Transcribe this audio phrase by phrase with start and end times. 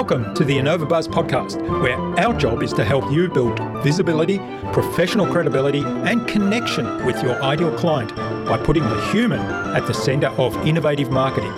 [0.00, 4.38] Welcome to the InnovaBuzz podcast, where our job is to help you build visibility,
[4.72, 8.16] professional credibility, and connection with your ideal client
[8.46, 11.52] by putting the human at the center of innovative marketing.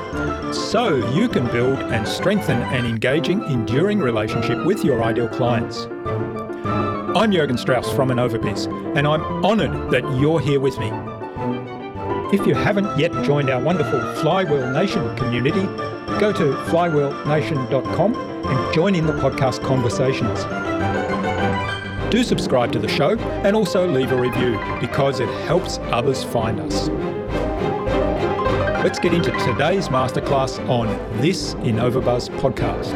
[0.53, 5.87] So you can build and strengthen an engaging, enduring relationship with your ideal clients.
[7.15, 10.91] I'm Jurgen Strauss from InnovaBiz, and I'm honored that you're here with me.
[12.37, 15.63] If you haven't yet joined our wonderful Flywheel Nation community,
[16.19, 18.32] go to flywheelnation.com
[18.73, 20.45] join in the podcast conversations.
[22.11, 26.59] Do subscribe to the show and also leave a review because it helps others find
[26.59, 26.89] us.
[28.83, 30.89] Let's get into today's masterclass on
[31.21, 32.93] this InnovaBuzz podcast.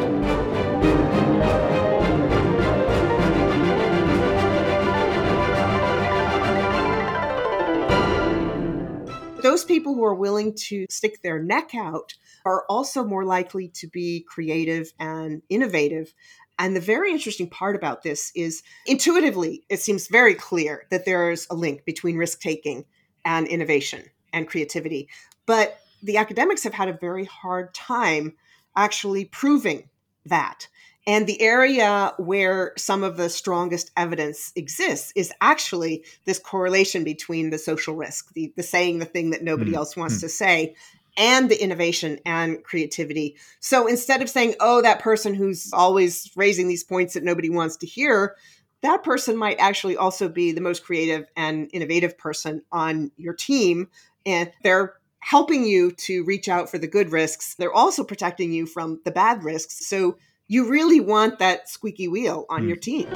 [9.43, 12.13] those people who are willing to stick their neck out
[12.47, 16.13] are also more likely to be creative and innovative.
[16.57, 21.45] And the very interesting part about this is intuitively, it seems very clear that there's
[21.49, 22.85] a link between risk taking
[23.23, 25.09] and innovation and creativity.
[25.45, 28.33] But the academics have had a very hard time
[28.75, 29.89] actually proving
[30.25, 30.67] that.
[31.05, 37.49] And the area where some of the strongest evidence exists is actually this correlation between
[37.49, 39.75] the social risk, the, the saying the thing that nobody mm.
[39.75, 40.21] else wants mm.
[40.21, 40.75] to say,
[41.17, 43.35] and the innovation and creativity.
[43.59, 47.75] So instead of saying, oh, that person who's always raising these points that nobody wants
[47.77, 48.35] to hear,
[48.81, 53.89] that person might actually also be the most creative and innovative person on your team.
[54.25, 57.55] And they're helping you to reach out for the good risks.
[57.55, 59.87] They're also protecting you from the bad risks.
[59.87, 62.67] So you really want that squeaky wheel on mm.
[62.67, 63.09] your team.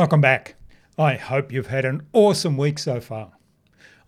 [0.00, 0.54] Welcome back.
[0.96, 3.32] I hope you've had an awesome week so far.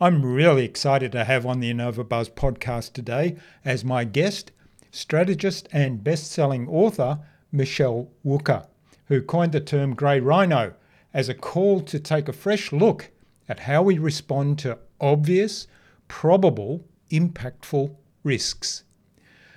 [0.00, 4.52] I'm really excited to have on the InnovaBuzz podcast today as my guest,
[4.90, 7.18] strategist and best-selling author
[7.52, 8.68] Michelle Wucker,
[9.08, 10.72] who coined the term grey rhino
[11.12, 13.10] as a call to take a fresh look
[13.46, 15.66] at how we respond to obvious,
[16.08, 18.84] probable, impactful risks.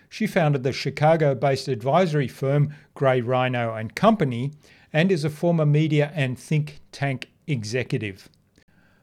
[0.09, 4.51] She founded the Chicago based advisory firm Grey Rhino and Company
[4.95, 8.29] and is a former media and think tank executive.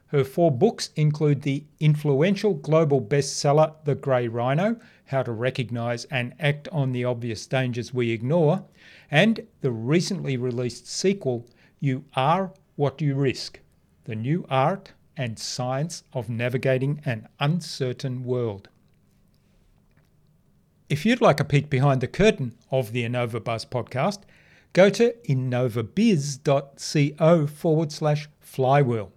[0.07, 6.33] Her four books include the influential global bestseller The Grey Rhino How to Recognize and
[6.39, 8.65] Act on the Obvious Dangers We Ignore,
[9.11, 11.45] and the recently released sequel
[11.79, 13.59] You Are What You Risk
[14.05, 18.67] the new art and science of navigating an uncertain world.
[20.89, 24.23] If you'd like a peek behind the curtain of the InnovaBuzz podcast,
[24.73, 29.11] go to innovabiz.co forward slash flywheel.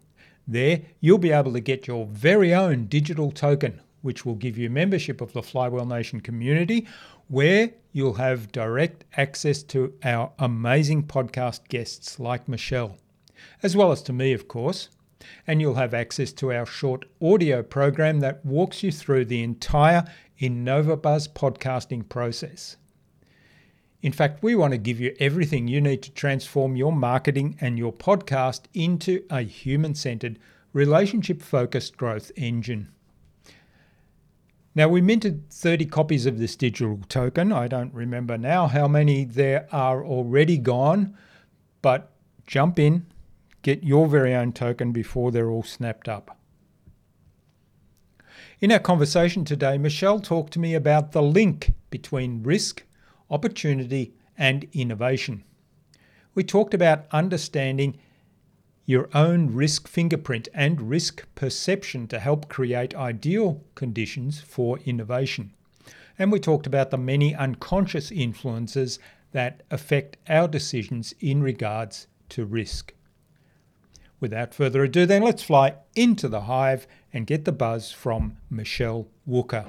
[0.47, 4.71] There, you'll be able to get your very own digital token, which will give you
[4.71, 6.87] membership of the Flywheel Nation community,
[7.28, 12.97] where you'll have direct access to our amazing podcast guests like Michelle
[13.62, 14.89] as well as to me, of course.
[15.47, 20.05] And you'll have access to our short audio program that walks you through the entire
[20.41, 22.77] InnovaBuzz podcasting process.
[24.03, 27.79] In fact, we want to give you everything you need to transform your marketing and
[27.79, 30.39] your podcast into a human centered,
[30.73, 32.89] relationship focused growth engine.
[34.75, 37.51] Now, we minted 30 copies of this digital token.
[37.51, 41.17] I don't remember now how many there are already gone,
[41.81, 42.13] but
[42.47, 43.07] jump in,
[43.67, 46.39] Get your very own token before they're all snapped up.
[48.61, 52.84] In our conversation today, Michelle talked to me about the link between risk,
[53.31, 55.42] opportunity, and innovation.
[56.34, 57.97] We talked about understanding
[58.84, 65.53] your own risk fingerprint and risk perception to help create ideal conditions for innovation.
[66.18, 68.98] And we talked about the many unconscious influences
[69.33, 72.95] that affect our decisions in regards to risk.
[74.21, 79.09] Without further ado, then let's fly into the hive and get the buzz from Michelle
[79.28, 79.66] Wucker.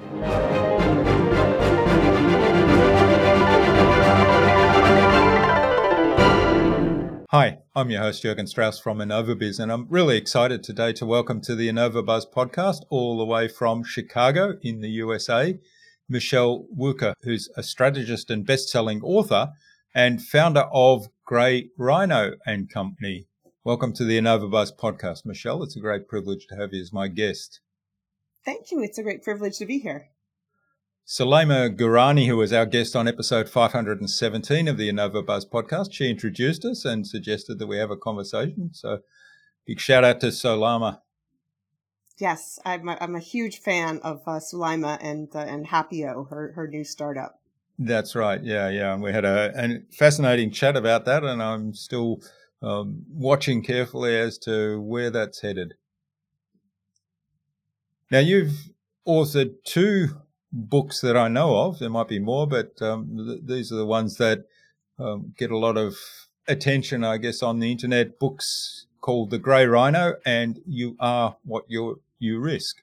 [7.30, 11.42] Hi, I'm your host Jurgen Strauss from InnovaBiz, and I'm really excited today to welcome
[11.42, 15.58] to the InnovaBuzz podcast, all the way from Chicago in the USA,
[16.08, 19.50] Michelle Wucker, who's a strategist and best-selling author
[19.94, 23.26] and founder of Grey Rhino and Company.
[23.62, 25.62] Welcome to the InnovaBuzz podcast, Michelle.
[25.62, 27.60] It's a great privilege to have you as my guest.
[28.42, 28.82] Thank you.
[28.82, 30.08] It's a great privilege to be here.
[31.08, 36.66] Salema Gurani, who was our guest on episode 517 of the InnovaBuzz podcast, she introduced
[36.66, 38.74] us and suggested that we have a conversation.
[38.74, 38.98] So,
[39.64, 41.00] big shout out to Solama.
[42.18, 46.52] Yes, I'm a, I'm a huge fan of uh, Sulaima and uh, and Hapio, her
[46.54, 47.40] her new startup.
[47.78, 48.44] That's right.
[48.44, 48.92] Yeah, yeah.
[48.92, 52.20] And we had a, a fascinating chat about that, and I'm still
[52.60, 55.72] um, watching carefully as to where that's headed.
[58.10, 58.52] Now, you've
[59.06, 60.08] authored two
[60.52, 61.78] books that I know of.
[61.78, 64.44] There might be more, but um, th- these are the ones that
[64.98, 65.96] um, get a lot of
[66.46, 68.18] attention, I guess, on the internet.
[68.18, 72.82] Books called The Grey Rhino and You Are What You You Risk.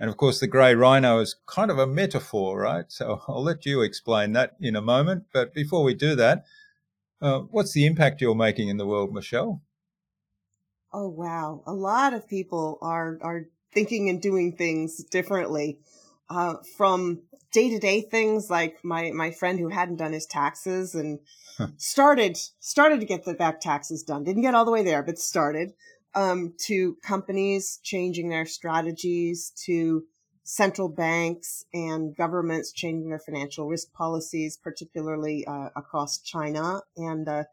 [0.00, 2.84] And of course, the grey rhino is kind of a metaphor, right?
[2.88, 5.24] So I'll let you explain that in a moment.
[5.32, 6.44] But before we do that,
[7.22, 9.62] uh, what's the impact you're making in the world, Michelle?
[10.92, 15.78] Oh wow, a lot of people are are thinking and doing things differently.
[16.30, 17.22] Uh, from
[17.52, 21.20] day to day things like my my friend who hadn't done his taxes and
[21.76, 24.24] started started to get the back taxes done.
[24.24, 25.72] Didn't get all the way there, but started.
[26.16, 30.04] Um, to companies changing their strategies, to
[30.44, 36.82] central banks and governments changing their financial risk policies, particularly uh, across China.
[36.96, 37.44] And uh,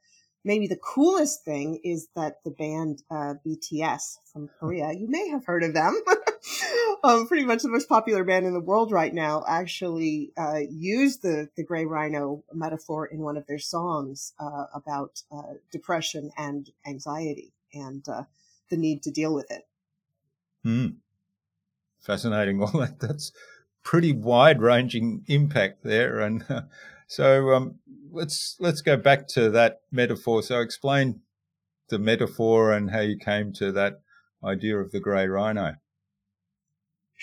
[0.43, 5.45] maybe the coolest thing is that the band uh, BTS from Korea, you may have
[5.45, 5.99] heard of them,
[7.03, 11.21] um, pretty much the most popular band in the world right now, actually uh, used
[11.21, 16.69] the, the gray rhino metaphor in one of their songs uh, about uh, depression and
[16.85, 18.03] anxiety and
[18.69, 19.67] the need to deal with it.
[20.63, 20.87] Hmm
[22.01, 22.57] fascinating.
[22.59, 23.31] Well, that, that's
[23.83, 26.19] pretty wide ranging impact there.
[26.19, 26.61] And uh,
[27.07, 27.79] so um,
[28.11, 30.43] let's let's go back to that metaphor.
[30.43, 31.21] So explain
[31.89, 34.01] the metaphor and how you came to that
[34.43, 35.75] idea of the grey rhino.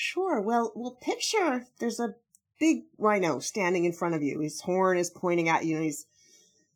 [0.00, 0.40] Sure.
[0.40, 2.14] Well, well, picture there's a
[2.60, 4.38] big rhino standing in front of you.
[4.38, 6.06] His horn is pointing at you, and he's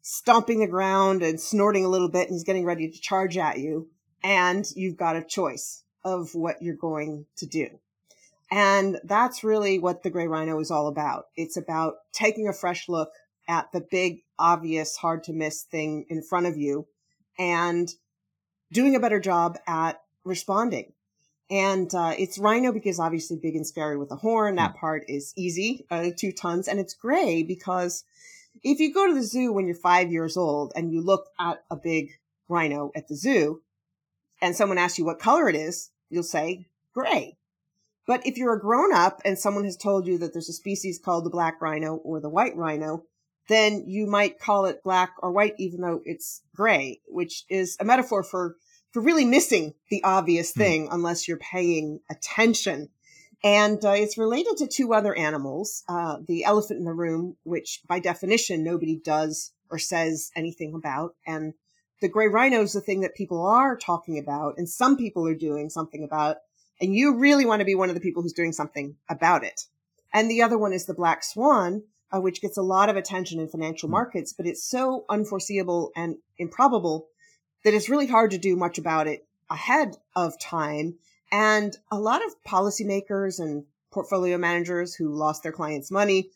[0.00, 3.60] stomping the ground and snorting a little bit, and he's getting ready to charge at
[3.60, 3.88] you.
[4.24, 7.69] And you've got a choice of what you're going to do.
[8.50, 11.26] And that's really what the Gray Rhino is all about.
[11.36, 13.12] It's about taking a fresh look
[13.48, 16.88] at the big, obvious, hard to miss thing in front of you
[17.38, 17.88] and
[18.72, 20.92] doing a better job at responding.
[21.52, 24.56] And uh, it's rhino because obviously big and scary with a horn.
[24.56, 24.78] That hmm.
[24.78, 26.66] part is easy, uh, two tons.
[26.66, 28.04] And it's gray because
[28.62, 31.62] if you go to the zoo when you're five years old and you look at
[31.70, 32.12] a big
[32.49, 33.60] rhino at the zoo
[34.40, 37.37] and someone asks you what color it is, you'll say gray.
[38.06, 40.99] But if you're a grown up and someone has told you that there's a species
[40.99, 43.04] called the black rhino or the white rhino,
[43.49, 47.84] then you might call it black or white, even though it's gray, which is a
[47.84, 48.56] metaphor for,
[48.92, 50.60] for really missing the obvious hmm.
[50.60, 50.94] thing mm.
[50.94, 52.88] unless you're paying attention.
[53.44, 57.80] And uh, it's related to two other animals, uh, the elephant in the room, which
[57.88, 61.54] by definition nobody does or says anything about, and
[62.00, 65.34] the gray rhino is the thing that people are talking about, and some people are
[65.34, 66.36] doing something about
[66.82, 69.66] and you really want to be one of the people who's doing something about it.
[70.12, 73.38] And the other one is the black swan, uh, which gets a lot of attention
[73.38, 73.92] in financial hmm.
[73.92, 77.06] markets, but it's so unforeseeable and improbable
[77.64, 80.97] that it's really hard to do much about it ahead of time.
[81.31, 86.31] And a lot of policymakers and portfolio managers who lost their clients' money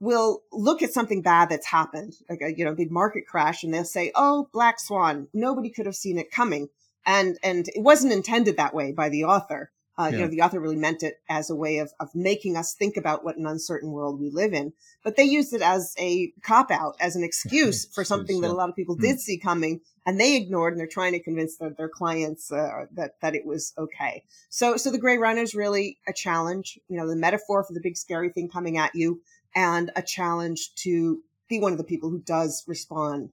[0.00, 3.72] will look at something bad that's happened, like a you know big market crash, and
[3.72, 6.68] they'll say, "Oh, black swan, nobody could have seen it coming,"
[7.06, 9.70] and and it wasn't intended that way by the author.
[9.98, 10.18] Uh, yeah.
[10.18, 12.96] You know, the author really meant it as a way of, of making us think
[12.96, 14.72] about what an uncertain world we live in.
[15.02, 18.54] But they used it as a cop out, as an excuse for something that a
[18.54, 19.00] lot of people mm.
[19.00, 22.86] did see coming and they ignored and they're trying to convince their, their clients uh,
[22.92, 24.24] that, that it was okay.
[24.50, 27.80] So, so the gray rhino is really a challenge, you know, the metaphor for the
[27.82, 29.22] big scary thing coming at you
[29.54, 33.30] and a challenge to be one of the people who does respond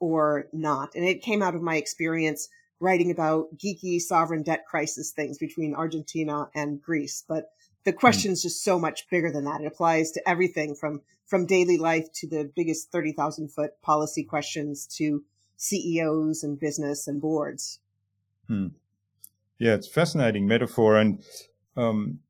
[0.00, 0.94] or not.
[0.94, 2.48] And it came out of my experience
[2.80, 7.24] writing about geeky sovereign debt crisis things between Argentina and Greece.
[7.26, 7.50] But
[7.84, 9.60] the question is just so much bigger than that.
[9.60, 14.86] It applies to everything from from daily life to the biggest 30,000 foot policy questions
[14.96, 15.22] to
[15.56, 17.80] CEOs and business and boards.
[18.46, 18.68] Hmm.
[19.58, 20.96] Yeah, it's fascinating metaphor.
[20.96, 21.22] And
[21.76, 22.20] um,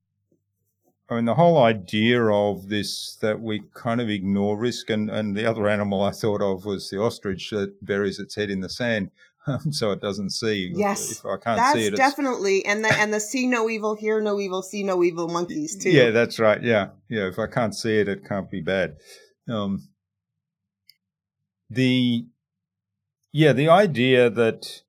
[1.09, 5.37] I mean, the whole idea of this that we kind of ignore risk, and, and
[5.37, 8.69] the other animal I thought of was the ostrich that buries its head in the
[8.69, 9.11] sand.
[9.71, 10.73] so it doesn't see.
[10.75, 13.95] Yes, if I can't that's see it, definitely and the and the see no evil,
[13.95, 15.91] hear no evil, see no evil monkeys too.
[15.91, 16.63] Yeah, that's right.
[16.63, 17.29] Yeah, yeah.
[17.29, 18.97] If I can't see it, it can't be bad.
[19.49, 19.89] Um,
[21.71, 22.27] the
[23.33, 24.83] yeah, the idea that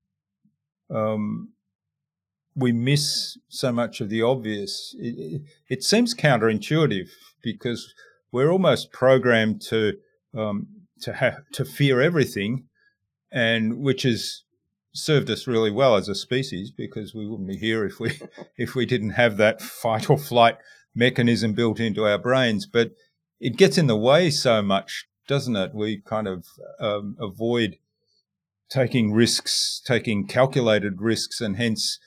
[0.89, 1.49] um,
[2.55, 4.95] we miss so much of the obvious.
[4.99, 7.09] It, it, seems counterintuitive
[7.41, 7.93] because
[8.31, 9.93] we're almost programmed to
[10.35, 10.67] um,
[11.01, 12.65] to have to fear everything,
[13.31, 14.43] and which is
[14.93, 18.19] served us really well as a species because we wouldn't be here if we
[18.57, 20.57] if we didn't have that fight or flight
[20.95, 22.65] mechanism built into our brains.
[22.65, 22.91] But
[23.39, 25.73] it gets in the way so much, doesn't it?
[25.73, 26.45] We kind of
[26.79, 27.77] um, avoid
[28.69, 31.99] taking risks, taking calculated risks, and hence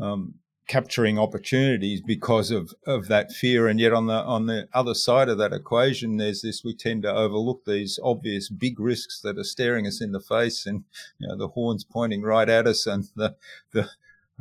[0.00, 0.34] um,
[0.68, 3.68] capturing opportunities because of, of that fear.
[3.68, 7.02] And yet on the on the other side of that equation, there's this we tend
[7.02, 10.84] to overlook these obvious big risks that are staring us in the face and
[11.18, 13.36] you know the horns pointing right at us and the
[13.72, 13.90] the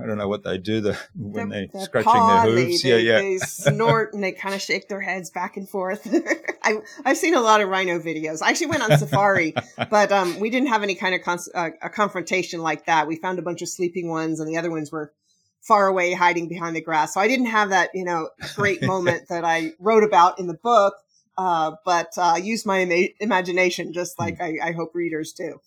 [0.02, 2.82] I don't know what they do the when they're, they're scratching paw, their hooves.
[2.82, 3.18] They, yeah, they, yeah.
[3.20, 6.08] They snort and they kind of shake their heads back and forth.
[6.64, 8.42] I, I've seen a lot of rhino videos.
[8.42, 9.54] I actually went on safari,
[9.90, 13.08] but um, we didn't have any kind of uh, a confrontation like that.
[13.08, 15.14] We found a bunch of sleeping ones, and the other ones were
[15.62, 17.14] far away hiding behind the grass.
[17.14, 20.56] So I didn't have that, you know, great moment that I wrote about in the
[20.56, 20.96] book,
[21.38, 24.44] uh, but uh, used my ima- imagination just like hmm.
[24.44, 25.60] I, I, hope readers do.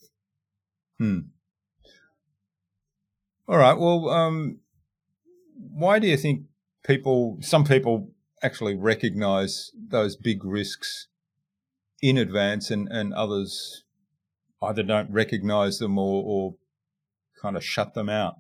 [0.99, 1.19] Hmm.
[3.49, 3.79] All right.
[3.79, 4.61] Well, um,
[5.57, 6.43] why do you think
[6.85, 8.11] people, some people
[8.43, 11.09] actually recognize those big risks
[12.03, 13.85] in advance and, and others
[14.63, 16.55] either don't recognize them or, or
[17.41, 18.37] kind of shut them out?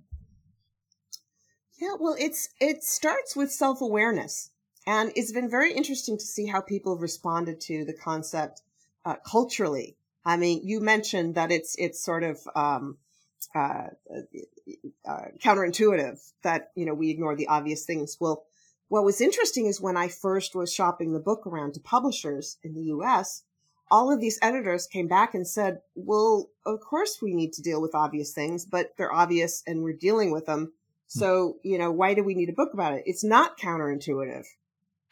[1.84, 4.50] Yeah, well, it's it starts with self awareness,
[4.86, 8.62] and it's been very interesting to see how people have responded to the concept
[9.04, 9.98] uh, culturally.
[10.24, 12.96] I mean, you mentioned that it's it's sort of um,
[13.54, 13.88] uh,
[15.06, 18.16] uh, counterintuitive that you know we ignore the obvious things.
[18.18, 18.44] Well,
[18.88, 22.72] what was interesting is when I first was shopping the book around to publishers in
[22.72, 23.42] the U.S.,
[23.90, 27.82] all of these editors came back and said, "Well, of course we need to deal
[27.82, 30.72] with obvious things, but they're obvious and we're dealing with them."
[31.12, 31.18] Hmm.
[31.18, 33.04] So, you know, why do we need a book about it?
[33.06, 34.44] It's not counterintuitive.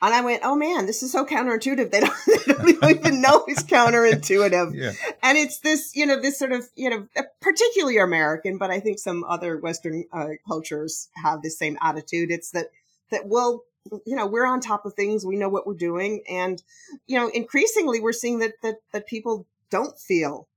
[0.03, 1.93] And I went, oh man, this is so counterintuitive.
[1.93, 4.75] They don't, they don't even know it's counterintuitive.
[4.83, 4.93] Yeah.
[5.23, 7.07] And it's this, you know, this sort of, you know,
[7.41, 12.33] particularly American, but I think some other Western uh, cultures have the same attitude.
[12.33, 12.67] It's that,
[13.13, 13.63] that, well,
[14.05, 15.25] you know, we're on top of things.
[15.25, 16.25] We know what we're doing.
[16.29, 16.61] And,
[17.07, 20.49] you know, increasingly we're seeing that, that, that people don't feel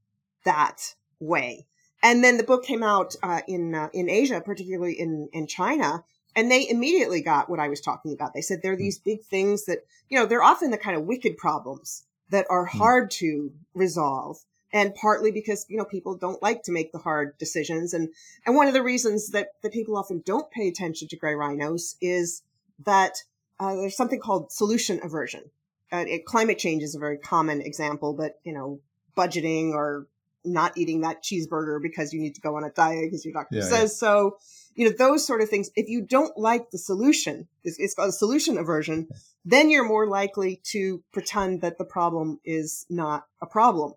[0.44, 1.68] that way.
[2.06, 6.04] And then the book came out uh, in uh, in Asia, particularly in in China,
[6.36, 8.36] and they immediately got what I was talking about.
[8.36, 11.06] They said there are these big things that you know they're often the kind of
[11.06, 12.78] wicked problems that are hmm.
[12.78, 14.38] hard to resolve,
[14.72, 18.10] and partly because you know people don't like to make the hard decisions, and
[18.46, 21.96] and one of the reasons that that people often don't pay attention to gray rhinos
[22.02, 22.44] is
[22.86, 23.24] that
[23.60, 25.50] uh, there's something called solution aversion.
[25.92, 28.80] Uh, it, climate change is a very common example, but you know
[29.18, 30.06] budgeting or
[30.46, 33.58] not eating that cheeseburger because you need to go on a diet because your doctor
[33.58, 34.08] yeah, says yeah.
[34.08, 34.38] so.
[34.78, 35.70] You know, those sort of things.
[35.78, 39.08] If you don't like the solution, it's, it's called a solution aversion,
[39.46, 43.94] then you're more likely to pretend that the problem is not a problem.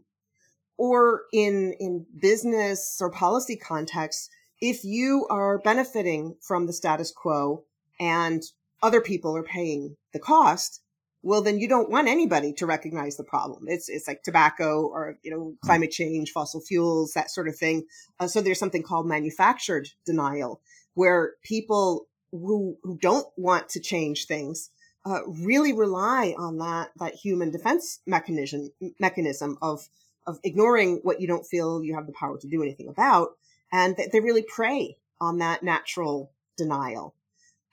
[0.76, 7.64] Or in, in business or policy contexts, if you are benefiting from the status quo
[7.98, 8.42] and
[8.80, 10.80] other people are paying the cost,
[11.28, 13.64] well then you don't want anybody to recognize the problem.
[13.66, 15.66] It's it's like tobacco or you know hmm.
[15.66, 17.84] climate change fossil fuels that sort of thing.
[18.18, 20.62] Uh, so there's something called manufactured denial
[20.94, 24.70] where people who who don't want to change things
[25.04, 29.86] uh, really rely on that that human defense mechanism mechanism of
[30.26, 33.32] of ignoring what you don't feel you have the power to do anything about
[33.70, 37.14] and they really prey on that natural denial.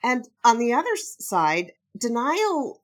[0.02, 2.82] And on the other side denial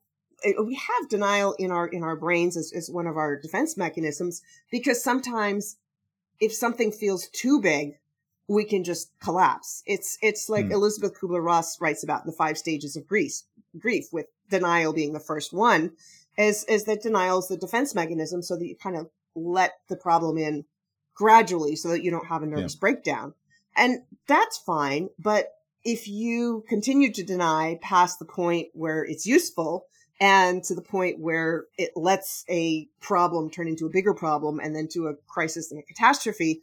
[0.63, 4.41] we have denial in our in our brains as, as one of our defense mechanisms
[4.71, 5.77] because sometimes
[6.39, 7.97] if something feels too big
[8.47, 10.71] we can just collapse it's it's like mm.
[10.71, 13.41] Elisabeth Kübler-Ross writes about the five stages of grief
[13.79, 15.91] grief with denial being the first one
[16.37, 19.95] is is that denial is the defense mechanism so that you kind of let the
[19.95, 20.65] problem in
[21.15, 22.79] gradually so that you don't have a nervous yeah.
[22.79, 23.33] breakdown
[23.75, 25.47] and that's fine but
[25.85, 29.85] if you continue to deny past the point where it's useful
[30.19, 34.75] and to the point where it lets a problem turn into a bigger problem and
[34.75, 36.61] then to a crisis and a catastrophe,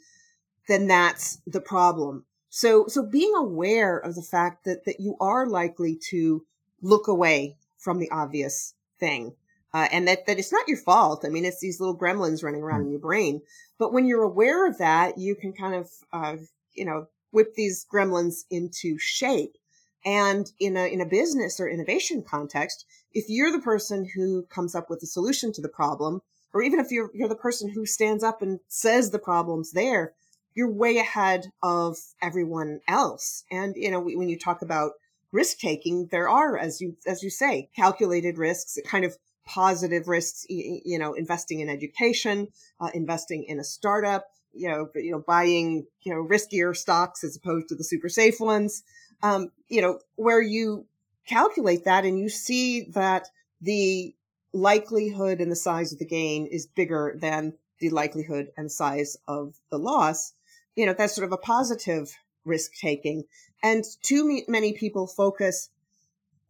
[0.69, 2.25] then that's the problem.
[2.49, 6.45] So, so being aware of the fact that, that you are likely to
[6.83, 9.35] look away from the obvious thing.
[9.73, 11.25] Uh, and that, that it's not your fault.
[11.25, 12.85] I mean, it's these little gremlins running around mm.
[12.87, 13.41] in your brain.
[13.79, 16.37] But when you're aware of that, you can kind of, uh,
[16.75, 19.57] you know, whip these gremlins into shape.
[20.05, 24.75] And in a, in a business or innovation context, if you're the person who comes
[24.75, 27.87] up with a solution to the problem, or even if you're, you're the person who
[27.87, 30.15] stands up and says the problem's there,
[30.55, 33.45] you're way ahead of everyone else.
[33.51, 34.93] And, you know, when you talk about
[35.33, 39.17] risk taking, there are, as you, as you say, calculated risks, kind of
[39.47, 42.49] positive risks, you know, investing in education,
[42.81, 47.37] uh, investing in a startup, you know, you know, buying, you know, riskier stocks as
[47.37, 48.83] opposed to the super safe ones.
[49.23, 50.87] Um, you know, where you
[51.27, 53.29] calculate that and you see that
[53.61, 54.15] the
[54.53, 59.55] likelihood and the size of the gain is bigger than the likelihood and size of
[59.71, 60.35] the loss,
[60.75, 63.25] you know, that's sort of a positive risk taking.
[63.63, 65.71] And too many people focus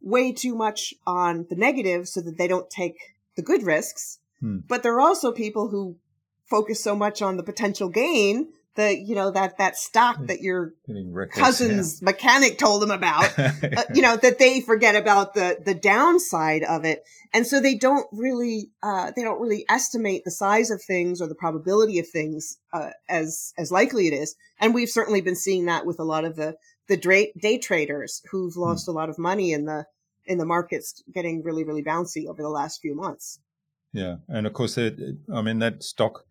[0.01, 2.97] way too much on the negative so that they don't take
[3.35, 4.19] the good risks.
[4.39, 4.59] Hmm.
[4.67, 5.97] But there are also people who
[6.45, 10.25] focus so much on the potential gain the you know that that stock hmm.
[10.27, 10.73] that your
[11.33, 12.05] cousin's yeah.
[12.05, 16.85] mechanic told them about uh, you know that they forget about the the downside of
[16.85, 21.21] it and so they don't really uh, they don't really estimate the size of things
[21.21, 25.35] or the probability of things uh, as as likely it is and we've certainly been
[25.35, 26.55] seeing that with a lot of the
[26.87, 28.61] the day, day traders who've hmm.
[28.61, 28.91] lost hmm.
[28.91, 29.85] a lot of money in the
[30.25, 33.39] in the markets getting really really bouncy over the last few months
[33.91, 34.97] yeah and of course it,
[35.33, 36.23] i mean that stock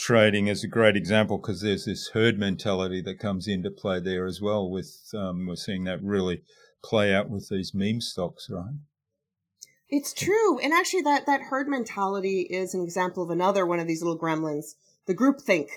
[0.00, 4.26] trading is a great example because there's this herd mentality that comes into play there
[4.26, 4.68] as well.
[4.68, 6.42] With um, we're seeing that really
[6.82, 8.78] play out with these meme stocks, right?
[9.90, 13.86] It's true, and actually, that that herd mentality is an example of another one of
[13.86, 14.74] these little gremlins,
[15.06, 15.68] the groupthink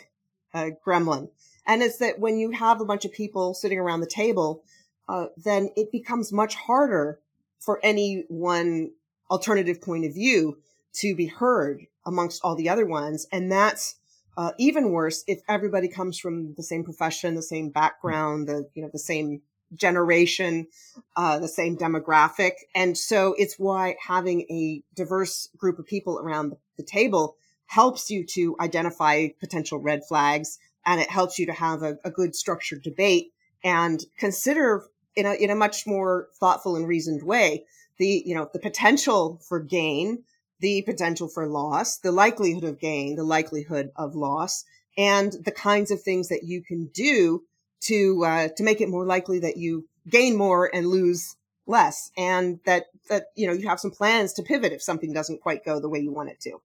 [0.53, 1.29] uh, gremlin.
[1.67, 4.63] And it's that when you have a bunch of people sitting around the table,
[5.09, 7.19] uh, then it becomes much harder
[7.59, 8.91] for any one
[9.29, 10.59] alternative point of view
[10.93, 13.95] to be heard amongst all the other ones, and that's
[14.37, 18.81] uh, even worse if everybody comes from the same profession, the same background, the you
[18.81, 19.41] know the same
[19.75, 20.67] generation,
[21.15, 26.53] uh, the same demographic, and so it's why having a diverse group of people around
[26.77, 27.35] the table
[27.67, 32.11] helps you to identify potential red flags, and it helps you to have a, a
[32.11, 34.83] good structured debate and consider
[35.15, 37.65] in a in a much more thoughtful and reasoned way
[37.97, 40.23] the you know the potential for gain
[40.63, 44.63] the potential for loss, the likelihood of gain, the likelihood of loss,
[44.97, 47.43] and the kinds of things that you can do
[47.81, 51.35] to uh, to make it more likely that you gain more and lose
[51.67, 55.41] less, and that that you know you have some plans to pivot if something doesn't
[55.41, 56.61] quite go the way you want it to.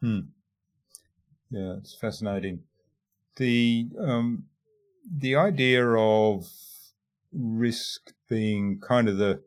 [0.00, 0.20] Hmm.
[1.48, 2.64] Yeah, it's fascinating.
[3.36, 4.46] The um,
[5.08, 6.48] the idea of
[7.32, 9.40] risk being kind of the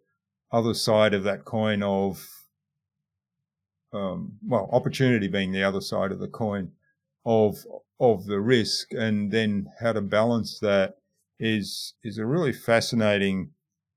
[0.54, 2.39] other side of that coin of
[3.94, 6.72] um, well, opportunity being the other side of the coin
[7.26, 7.66] of
[8.00, 10.98] of the risk, and then how to balance that
[11.40, 13.52] is is a really fascinating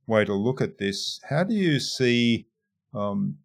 [0.07, 1.21] way to look at this.
[1.29, 2.47] How do you see
[2.95, 3.39] um,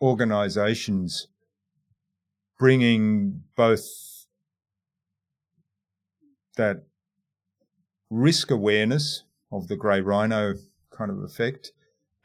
[0.00, 1.28] organizations
[2.58, 4.26] bringing both
[6.56, 6.84] that
[8.10, 10.54] risk awareness of the grey rhino
[10.90, 11.72] kind of effect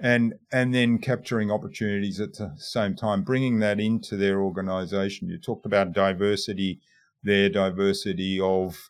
[0.01, 5.29] and and then capturing opportunities at the same time, bringing that into their organisation.
[5.29, 6.81] You talked about diversity,
[7.23, 8.89] their diversity of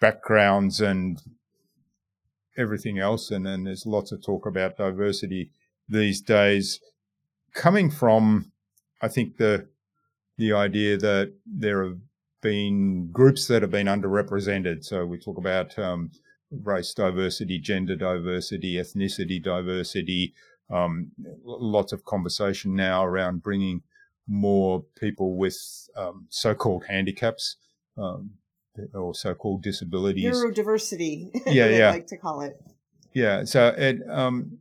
[0.00, 1.20] backgrounds and
[2.56, 5.50] everything else, and then there's lots of talk about diversity
[5.88, 6.80] these days,
[7.54, 8.50] coming from,
[9.02, 9.68] I think the
[10.38, 11.98] the idea that there have
[12.42, 14.84] been groups that have been underrepresented.
[14.84, 16.10] So we talk about um,
[16.50, 20.34] race diversity, gender diversity, ethnicity diversity.
[20.70, 21.12] Um,
[21.44, 23.82] lots of conversation now around bringing
[24.26, 25.56] more people with
[25.96, 27.56] um, so-called handicaps
[27.96, 28.32] um,
[28.92, 30.24] or so-called disabilities.
[30.24, 32.60] Neurodiversity, yeah, yeah, like to call it.
[33.14, 34.58] Yeah, so it, um,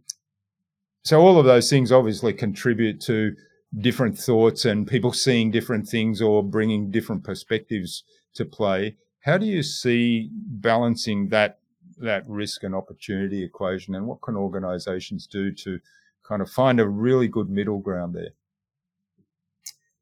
[1.03, 3.35] so all of those things obviously contribute to
[3.77, 8.03] different thoughts and people seeing different things or bringing different perspectives
[8.35, 8.95] to play.
[9.21, 11.59] How do you see balancing that
[11.97, 15.79] that risk and opportunity equation and what can organizations do to
[16.23, 18.31] kind of find a really good middle ground there?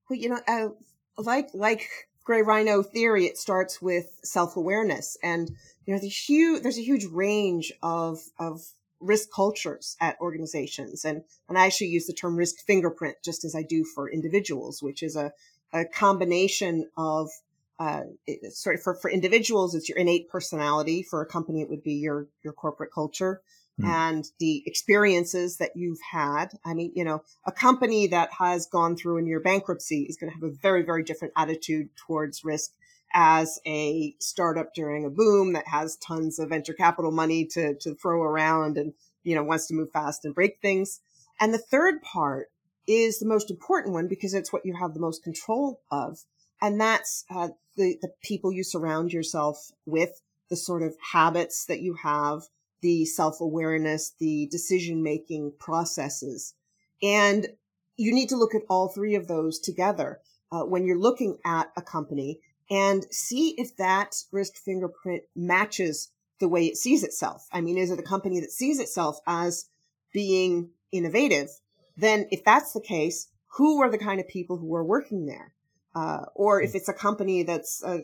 [0.10, 0.70] Well, you know, uh,
[1.18, 1.88] like like
[2.24, 5.52] gray rhino theory, it starts with self awareness, and
[5.86, 8.62] you know, the huge there's a huge range of of
[9.00, 13.56] risk cultures at organizations, and and I actually use the term risk fingerprint just as
[13.56, 15.32] I do for individuals, which is a
[15.72, 17.30] a combination of
[17.80, 18.02] uh,
[18.50, 21.04] sort of for, for individuals, it's your innate personality.
[21.04, 23.42] For a company, it would be your, your corporate culture
[23.82, 23.88] mm.
[23.88, 26.50] and the experiences that you've had.
[26.64, 30.32] I mean, you know, a company that has gone through a near bankruptcy is going
[30.32, 32.72] to have a very, very different attitude towards risk
[33.14, 37.96] as a startup during a boom that has tons of venture capital money to, to
[37.96, 41.00] throw around and, you know, wants to move fast and break things.
[41.40, 42.48] And the third part
[42.88, 46.20] is the most important one because it's what you have the most control of
[46.64, 51.82] and that's uh, the the people you surround yourself with, the sort of habits that
[51.82, 52.44] you have,
[52.82, 56.56] the self awareness, the decision making processes,
[57.04, 57.50] and
[57.98, 60.20] you need to look at all three of those together
[60.52, 62.40] uh, when you're looking at a company.
[62.72, 67.46] and see if that risk fingerprint matches the way it sees itself.
[67.52, 69.66] I mean, is it a company that sees itself as
[70.14, 71.50] being innovative?
[71.98, 75.54] Then if that's the case, who are the kind of people who are working there?
[75.96, 78.00] Uh, or if it's a company that's, uh,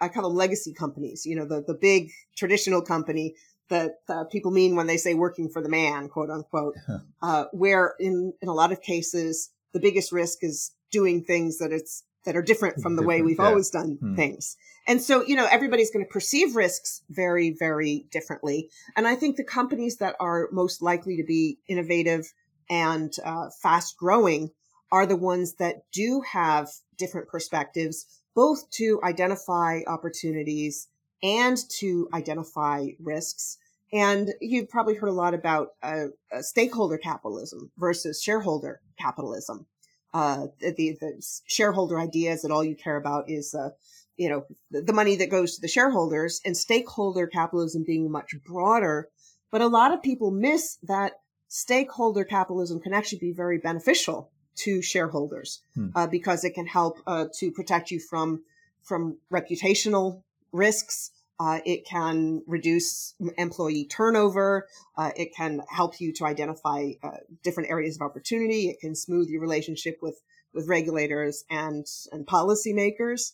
[0.00, 3.34] I call them legacy companies, you know, the, the big traditional company
[3.68, 6.76] that uh, people mean when they say working for the man, quote unquote,
[7.22, 11.72] uh, where in, in a lot of cases, the biggest risk is doing things that
[11.72, 13.46] it's that are different from the different, way we've yeah.
[13.46, 14.16] always done hmm.
[14.16, 14.56] things.
[14.88, 18.68] And so, you know, everybody's going to perceive risks very, very differently.
[18.96, 22.32] And I think the companies that are most likely to be innovative
[22.68, 24.50] and uh, fast growing
[24.90, 30.88] are the ones that do have different perspectives, both to identify opportunities
[31.22, 33.58] and to identify risks.
[33.92, 39.66] And you've probably heard a lot about uh, uh, stakeholder capitalism versus shareholder capitalism.
[40.12, 43.70] Uh, the, the, shareholder idea is that all you care about is, uh,
[44.16, 48.34] you know, the, the money that goes to the shareholders and stakeholder capitalism being much
[48.44, 49.08] broader.
[49.50, 51.12] But a lot of people miss that
[51.48, 55.88] stakeholder capitalism can actually be very beneficial to shareholders hmm.
[55.94, 58.42] uh, because it can help uh, to protect you from
[58.82, 61.10] from reputational risks.
[61.38, 64.66] Uh, it can reduce employee turnover.
[64.96, 67.10] Uh, it can help you to identify uh,
[67.42, 68.68] different areas of opportunity.
[68.68, 70.20] It can smooth your relationship with
[70.54, 73.32] with regulators and and policymakers.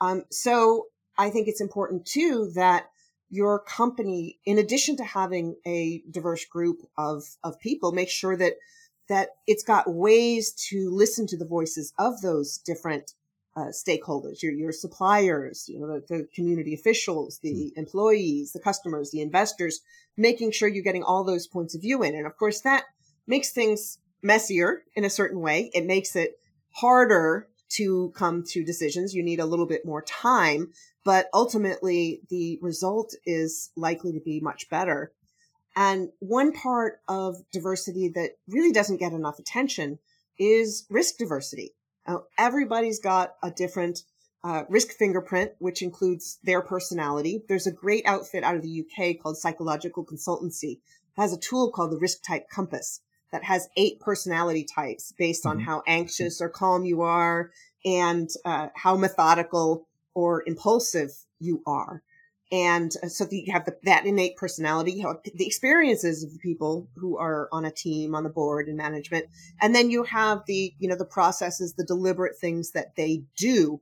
[0.00, 2.90] Um, so I think it's important too that
[3.30, 8.54] your company, in addition to having a diverse group of of people, make sure that
[9.08, 13.12] that it's got ways to listen to the voices of those different
[13.56, 17.78] uh, stakeholders, your, your suppliers, you know, the, the community officials, the mm.
[17.78, 19.80] employees, the customers, the investors,
[20.16, 22.14] making sure you're getting all those points of view in.
[22.14, 22.84] And of course, that
[23.26, 25.70] makes things messier in a certain way.
[25.74, 26.38] It makes it
[26.70, 29.14] harder to come to decisions.
[29.14, 30.72] You need a little bit more time,
[31.04, 35.12] but ultimately the result is likely to be much better.
[35.78, 40.00] And one part of diversity that really doesn't get enough attention
[40.36, 41.76] is risk diversity.
[42.04, 44.02] Now, everybody's got a different
[44.42, 47.44] uh, risk fingerprint, which includes their personality.
[47.48, 50.72] There's a great outfit out of the UK called Psychological Consultancy.
[50.72, 50.80] It
[51.16, 55.58] has a tool called the Risk Type Compass that has eight personality types based on
[55.58, 55.66] mm-hmm.
[55.66, 57.52] how anxious or calm you are
[57.84, 62.02] and uh, how methodical or impulsive you are.
[62.50, 66.88] And uh, so you have the, that innate personality, you the experiences of the people
[66.96, 69.26] who are on a team, on the board and management.
[69.60, 73.80] And then you have the, you know, the processes, the deliberate things that they do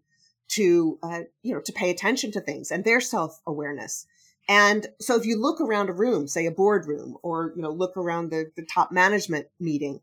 [0.48, 4.06] to, uh, you know, to pay attention to things and their self awareness.
[4.48, 7.96] And so if you look around a room, say a boardroom or, you know, look
[7.96, 10.00] around the, the top management meeting,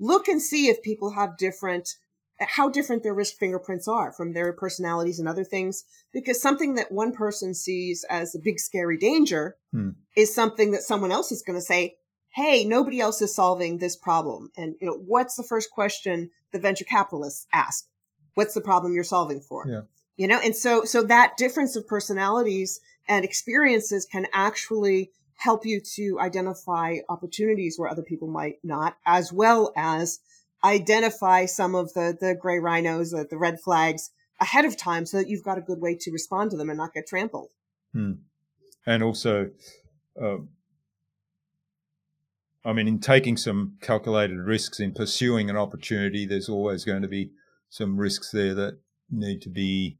[0.00, 1.96] look and see if people have different
[2.40, 5.84] how different their risk fingerprints are from their personalities and other things.
[6.12, 9.90] Because something that one person sees as a big scary danger hmm.
[10.16, 11.96] is something that someone else is going to say,
[12.34, 14.50] Hey, nobody else is solving this problem.
[14.56, 17.86] And, you know, what's the first question the venture capitalists ask?
[18.34, 19.64] What's the problem you're solving for?
[19.68, 19.82] Yeah.
[20.16, 25.80] You know, and so, so that difference of personalities and experiences can actually help you
[25.80, 30.20] to identify opportunities where other people might not, as well as
[30.64, 35.18] identify some of the, the gray rhinos, the, the red flags ahead of time so
[35.18, 37.50] that you've got a good way to respond to them and not get trampled.
[37.92, 38.12] Hmm.
[38.86, 39.50] And also,
[40.20, 40.38] uh,
[42.64, 47.08] I mean, in taking some calculated risks in pursuing an opportunity, there's always going to
[47.08, 47.30] be
[47.68, 48.78] some risks there that
[49.10, 49.98] need to be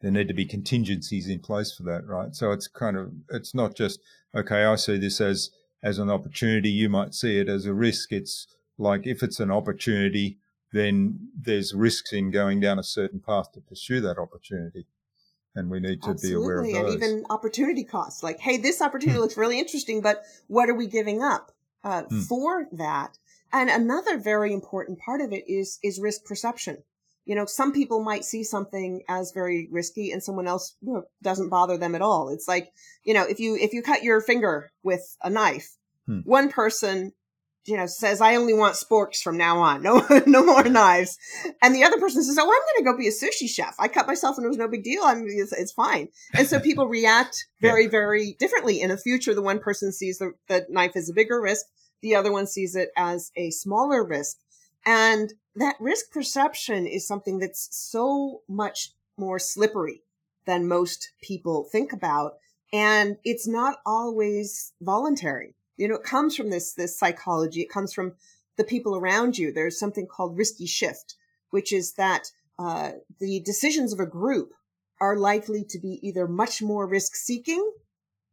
[0.00, 2.34] there need to be contingencies in place for that, right?
[2.34, 4.00] So it's kind of it's not just
[4.34, 4.64] okay.
[4.64, 5.50] I see this as
[5.82, 6.70] as an opportunity.
[6.70, 8.10] You might see it as a risk.
[8.10, 8.46] It's
[8.78, 10.38] like if it's an opportunity,
[10.72, 14.86] then there's risks in going down a certain path to pursue that opportunity.
[15.54, 16.28] And we need to Absolutely.
[16.30, 16.94] be aware of those.
[16.94, 18.22] And even opportunity costs.
[18.22, 19.22] Like, hey, this opportunity hmm.
[19.22, 21.52] looks really interesting, but what are we giving up
[21.84, 22.20] uh, hmm.
[22.20, 23.18] for that?
[23.52, 26.82] And another very important part of it is is risk perception.
[27.26, 31.04] You know, some people might see something as very risky and someone else you know,
[31.22, 32.30] doesn't bother them at all.
[32.30, 32.72] It's like,
[33.04, 36.20] you know, if you if you cut your finger with a knife, hmm.
[36.20, 37.12] one person
[37.64, 39.82] you know, says, I only want sporks from now on.
[39.82, 41.16] No, no more knives.
[41.62, 43.74] And the other person says, Oh, I'm going to go be a sushi chef.
[43.78, 45.02] I cut myself and it was no big deal.
[45.04, 46.08] I'm, it's, it's fine.
[46.34, 48.80] And so people react very, very differently.
[48.80, 51.66] In the future, the one person sees the, the knife as a bigger risk.
[52.00, 54.38] The other one sees it as a smaller risk.
[54.84, 60.02] And that risk perception is something that's so much more slippery
[60.46, 62.32] than most people think about.
[62.72, 67.60] And it's not always voluntary you know, it comes from this, this psychology.
[67.62, 68.14] It comes from
[68.56, 69.52] the people around you.
[69.52, 71.16] There's something called risky shift,
[71.50, 74.52] which is that, uh, the decisions of a group
[75.00, 77.72] are likely to be either much more risk seeking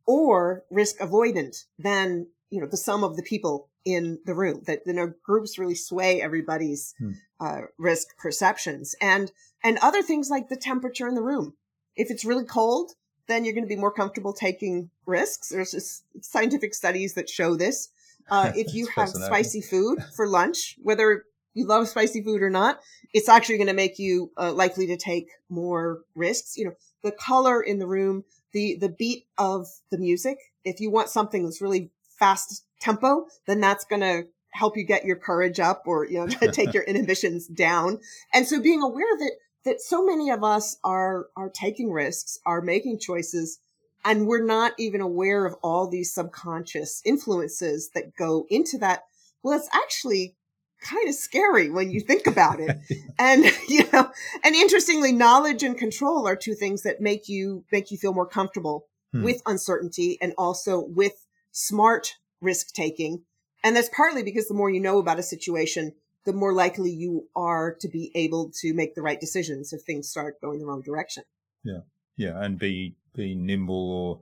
[0.06, 4.82] or risk avoidant than, you know, the sum of the people in the room that,
[4.86, 7.12] you know, groups really sway everybody's hmm.
[7.40, 9.32] uh, risk perceptions and,
[9.64, 11.56] and other things like the temperature in the room.
[11.96, 12.92] If it's really cold,
[13.30, 15.50] then you're going to be more comfortable taking risks.
[15.50, 17.90] There's just scientific studies that show this.
[18.30, 22.80] Uh, if you have spicy food for lunch, whether you love spicy food or not,
[23.14, 26.58] it's actually going to make you uh, likely to take more risks.
[26.58, 30.38] You know, the color in the room, the the beat of the music.
[30.66, 35.06] If you want something that's really fast tempo, then that's going to help you get
[35.06, 38.00] your courage up or you know take your inhibitions down.
[38.34, 39.32] And so being aware that
[39.66, 43.60] that so many of us are are taking risks, are making choices
[44.06, 49.04] and we're not even aware of all these subconscious influences that go into that.
[49.44, 50.36] Well, it's actually
[50.82, 52.78] kind of scary when you think about it.
[53.20, 54.10] and, you know,
[54.44, 58.28] and interestingly, knowledge and control are two things that make you, make you feel more
[58.28, 59.24] comfortable hmm.
[59.24, 63.24] with uncertainty and also with smart risk taking.
[63.64, 65.94] And that's partly because the more you know about a situation,
[66.26, 70.10] the more likely you are to be able to make the right decisions if things
[70.10, 71.24] start going the wrong direction.
[71.64, 71.82] Yeah.
[72.18, 72.42] Yeah.
[72.44, 74.20] And be, be nimble or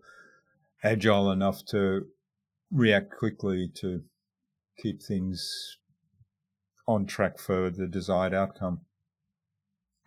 [0.83, 2.05] agile enough to
[2.71, 4.03] react quickly to
[4.77, 5.77] keep things
[6.88, 8.81] on track for the desired outcome.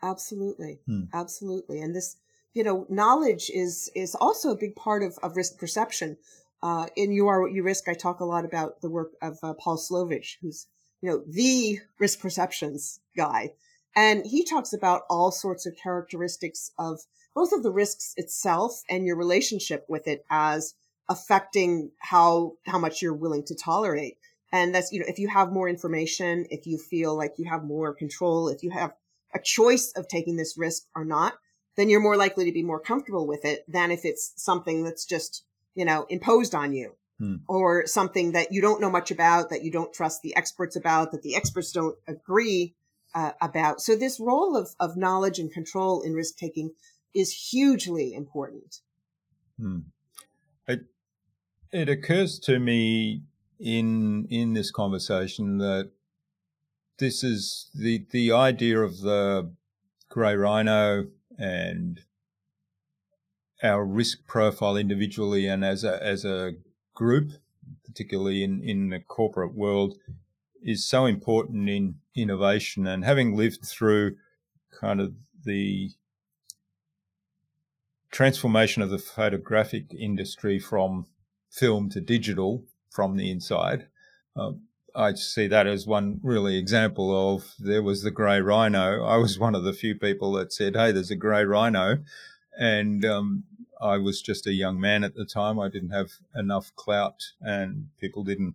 [0.03, 0.79] Absolutely.
[0.87, 1.05] Hmm.
[1.13, 1.81] Absolutely.
[1.81, 2.17] And this,
[2.55, 6.17] you know, knowledge is, is also a big part of, of risk perception.
[6.63, 9.39] Uh, in You Are What You Risk, I talk a lot about the work of
[9.43, 10.67] uh, Paul Slovic, who's,
[11.01, 13.53] you know, the risk perceptions guy.
[13.97, 17.01] And he talks about all sorts of characteristics of
[17.35, 20.75] both of the risks itself and your relationship with it as
[21.09, 24.19] affecting how, how much you're willing to tolerate.
[24.53, 27.65] And that's, you know, if you have more information, if you feel like you have
[27.65, 28.93] more control, if you have
[29.35, 31.35] a choice of taking this risk or not,
[31.77, 35.05] then you're more likely to be more comfortable with it than if it's something that's
[35.05, 37.37] just, you know, imposed on you hmm.
[37.47, 41.13] or something that you don't know much about, that you don't trust the experts about,
[41.13, 42.75] that the experts don't agree
[43.15, 43.81] uh, about.
[43.81, 46.73] So this role of, of knowledge and control in risk taking
[47.15, 48.81] is hugely important.
[49.61, 49.81] Hmm.
[50.67, 50.87] It,
[51.71, 53.23] it occurs to me
[53.59, 55.91] in in this conversation that
[56.99, 59.53] this is the the idea of the
[60.09, 62.01] grey rhino and
[63.63, 66.53] our risk profile individually and as a as a
[67.01, 67.33] group,
[67.87, 69.97] particularly in in the corporate world,
[70.63, 72.87] is so important in innovation.
[72.87, 74.17] And having lived through
[74.81, 75.93] kind of the
[78.11, 81.07] transformation of the photographic industry from
[81.51, 83.87] film to digital from the inside.
[84.37, 84.63] Um,
[84.95, 89.05] I see that as one really example of there was the grey rhino.
[89.05, 91.87] I was one of the few people that said, "Hey, there's a grey rhino,"
[92.59, 93.45] and um,
[93.83, 95.59] I was just a young man at the time.
[95.59, 98.55] I didn't have enough clout, and people didn't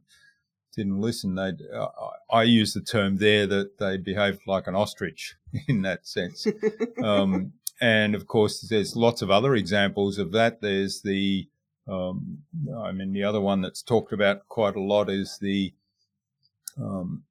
[0.76, 1.36] didn't listen.
[1.36, 1.88] They, uh,
[2.30, 5.36] I use the term there that they behaved like an ostrich
[5.68, 6.48] in that sense.
[7.04, 10.62] um, and of course, there's lots of other examples of that.
[10.62, 11.48] There's the
[11.88, 12.40] um,
[12.78, 15.74] I mean, the other one that's talked about quite a lot is the
[16.78, 17.24] um,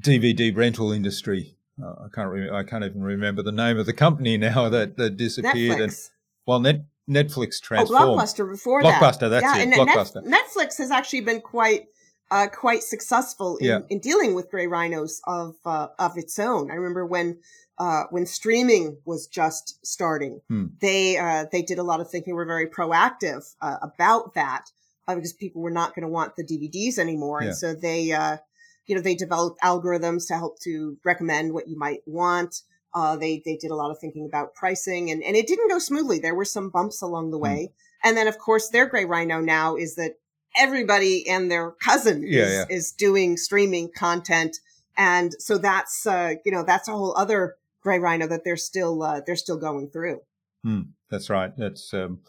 [0.00, 1.56] DVD rental industry.
[1.82, 4.96] Uh, I can't re- I can't even remember the name of the company now that,
[4.96, 5.78] that disappeared.
[5.78, 5.82] Netflix.
[5.82, 6.10] And
[6.46, 8.02] well, net, Netflix transformed.
[8.02, 9.28] Oh, Blockbuster before Blockbuster, that.
[9.28, 9.62] that's yeah, it.
[9.62, 10.24] And Blockbuster.
[10.26, 11.86] Netflix has actually been quite
[12.30, 13.78] uh, quite successful in, yeah.
[13.90, 16.70] in dealing with gray rhinos of uh, of its own.
[16.70, 17.38] I remember when
[17.78, 20.66] uh, when streaming was just starting, hmm.
[20.80, 22.34] they uh, they did a lot of thinking.
[22.34, 24.70] Were very proactive uh, about that
[25.06, 27.48] uh, because people were not going to want the DVDs anymore, yeah.
[27.48, 28.38] and so they uh,
[28.86, 32.62] you know they developed algorithms to help to recommend what you might want.
[32.94, 35.78] Uh, they they did a lot of thinking about pricing, and and it didn't go
[35.78, 36.18] smoothly.
[36.18, 37.42] There were some bumps along the hmm.
[37.42, 38.08] way, hmm.
[38.08, 40.16] and then of course their gray rhino now is that
[40.56, 42.64] everybody and their cousin yeah, is, yeah.
[42.68, 44.58] is doing streaming content.
[44.96, 49.02] And so that's, uh, you know, that's a whole other gray rhino that they're still,
[49.02, 50.20] uh, they're still going through.
[50.62, 51.52] Hmm, that's right.
[51.56, 52.20] That's, um,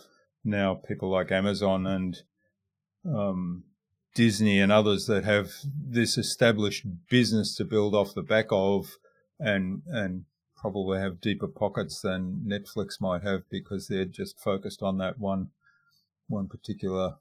[0.43, 2.21] now people like Amazon and,
[3.05, 3.63] um,
[4.15, 8.97] Disney and others that have this established business to build off the back of
[9.39, 10.25] and, and
[10.65, 15.49] probably have deeper pockets than Netflix might have because they're just focused on that one,
[16.27, 17.17] one particular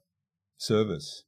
[0.57, 1.25] service.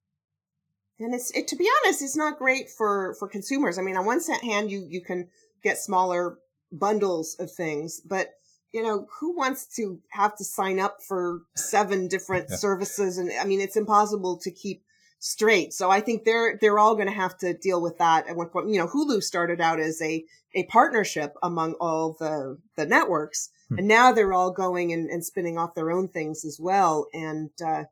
[1.00, 3.78] And it's it, to be honest, it's not great for for consumers.
[3.78, 5.28] I mean, on one hand, you you can
[5.64, 6.40] get smaller
[6.72, 8.30] bundles of things, but
[8.74, 12.56] you know, who wants to have to sign up for seven different yeah.
[12.56, 13.20] services?
[13.20, 14.82] And I mean, it's impossible to keep
[15.20, 15.74] straight.
[15.74, 18.50] So I think they're they're all going to have to deal with that at one
[18.50, 18.70] point.
[18.70, 23.80] You know, Hulu started out as a a partnership among all the the networks, hmm.
[23.80, 27.08] and now they're all going and, and spinning off their own things as well.
[27.14, 27.86] And uh,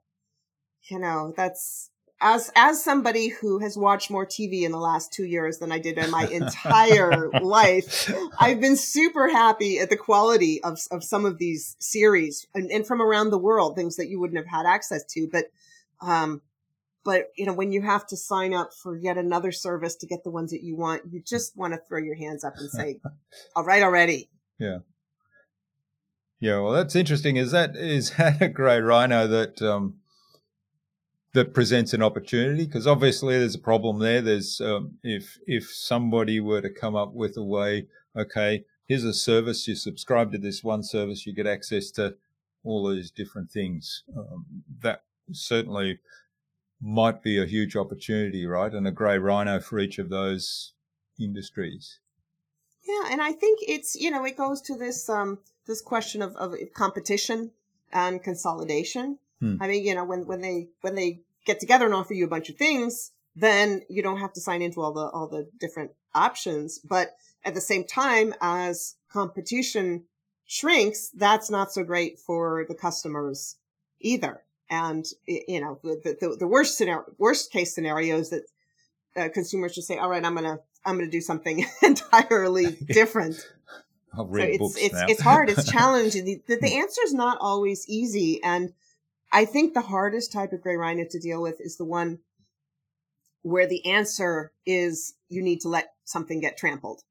[0.89, 1.89] you know, that's
[2.21, 5.79] as as somebody who has watched more TV in the last two years than I
[5.79, 11.25] did in my entire life, I've been super happy at the quality of of some
[11.25, 14.65] of these series and, and from around the world, things that you wouldn't have had
[14.65, 15.27] access to.
[15.31, 15.45] But
[16.01, 16.41] um,
[17.05, 20.23] but you know, when you have to sign up for yet another service to get
[20.23, 22.99] the ones that you want, you just want to throw your hands up and say,
[23.55, 24.79] "All right, already." Yeah.
[26.39, 27.37] Yeah, well, that's interesting.
[27.37, 29.95] Is that is that a grey rhino that um,
[31.33, 32.65] that presents an opportunity?
[32.65, 34.21] Because obviously, there's a problem there.
[34.21, 37.87] There's um, if if somebody were to come up with a way,
[38.17, 39.67] okay, here's a service.
[39.67, 42.15] You subscribe to this one service, you get access to
[42.63, 44.03] all these different things.
[44.17, 44.45] Um,
[44.81, 45.99] that certainly
[46.81, 48.73] might be a huge opportunity, right?
[48.73, 50.73] And a grey rhino for each of those
[51.19, 51.99] industries.
[52.87, 56.35] Yeah, and I think it's you know it goes to this um this question of,
[56.35, 57.51] of competition
[57.91, 59.17] and consolidation.
[59.39, 59.57] Hmm.
[59.59, 62.29] I mean, you know, when when they when they get together and offer you a
[62.29, 65.91] bunch of things, then you don't have to sign into all the all the different
[66.13, 66.79] options.
[66.79, 70.05] But at the same time, as competition
[70.45, 73.57] shrinks, that's not so great for the customers
[73.99, 74.43] either.
[74.69, 78.43] And, you know, the, the, the worst scenario, worst case scenario is that
[79.15, 83.35] uh, consumers just say, all right, I'm going to, I'm to do something entirely different.
[84.15, 85.49] So it's, it's, it's hard.
[85.49, 86.25] It's challenging.
[86.25, 88.41] The, the, the answer is not always easy.
[88.43, 88.73] And
[89.31, 92.19] I think the hardest type of gray rhino to deal with is the one
[93.41, 97.01] where the answer is you need to let something get trampled.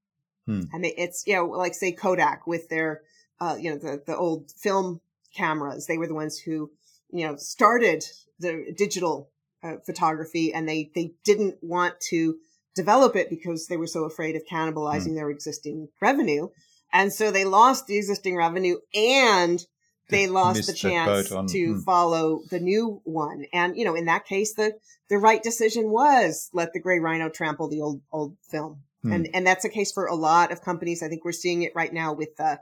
[0.46, 0.62] Hmm.
[0.72, 3.02] I mean, it's, you know, like say Kodak with their,
[3.40, 5.00] uh, you know, the, the old film
[5.34, 5.86] cameras.
[5.86, 6.70] They were the ones who
[7.14, 8.04] you know, started
[8.40, 9.30] the digital
[9.62, 12.36] uh, photography and they, they didn't want to
[12.74, 15.14] develop it because they were so afraid of cannibalizing mm.
[15.14, 16.48] their existing revenue.
[16.92, 19.64] And so they lost the existing revenue and
[20.10, 21.80] they lost the chance on, to hmm.
[21.80, 23.46] follow the new one.
[23.52, 24.74] And, you know, in that case, the,
[25.08, 28.82] the right decision was let the gray rhino trample the old, old film.
[29.02, 29.12] Hmm.
[29.12, 31.02] And, and that's a case for a lot of companies.
[31.02, 32.58] I think we're seeing it right now with, uh,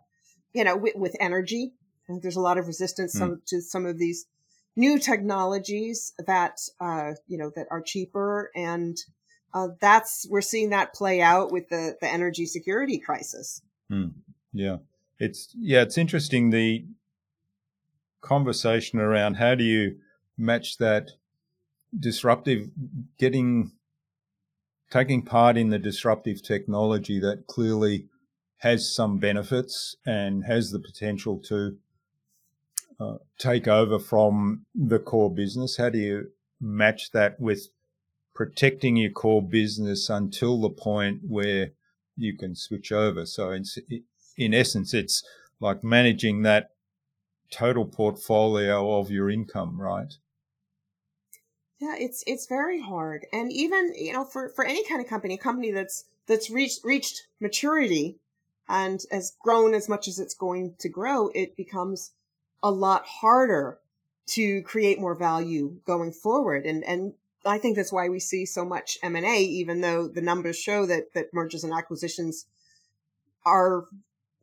[0.52, 1.72] you know, with, with energy.
[2.08, 3.18] there's a lot of resistance hmm.
[3.18, 4.26] some, to some of these
[4.76, 8.96] new technologies that uh, you know that are cheaper and
[9.54, 14.08] uh, that's we're seeing that play out with the the energy security crisis hmm.
[14.52, 14.76] yeah
[15.18, 16.84] it's yeah it's interesting the
[18.20, 19.96] conversation around how do you
[20.38, 21.10] match that
[21.98, 22.70] disruptive
[23.18, 23.72] getting
[24.90, 28.06] taking part in the disruptive technology that clearly
[28.58, 31.76] has some benefits and has the potential to
[33.00, 35.76] uh, take over from the core business?
[35.76, 36.28] How do you
[36.60, 37.68] match that with
[38.34, 41.70] protecting your core business until the point where
[42.16, 43.26] you can switch over?
[43.26, 43.64] So, in,
[44.36, 45.22] in essence, it's
[45.60, 46.70] like managing that
[47.50, 50.12] total portfolio of your income, right?
[51.78, 55.34] Yeah, it's it's very hard, and even you know for for any kind of company,
[55.34, 58.18] a company that's that's reached reached maturity
[58.68, 62.12] and has grown as much as it's going to grow, it becomes
[62.62, 63.78] a lot harder
[64.26, 66.64] to create more value going forward.
[66.64, 70.58] And, and I think that's why we see so much M&A, even though the numbers
[70.58, 72.46] show that, that mergers and acquisitions
[73.44, 73.86] are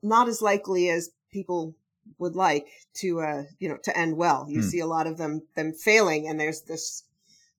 [0.03, 1.75] not as likely as people
[2.17, 4.45] would like to, uh, you know, to end well.
[4.49, 4.67] You hmm.
[4.67, 7.03] see a lot of them, them failing and there's this,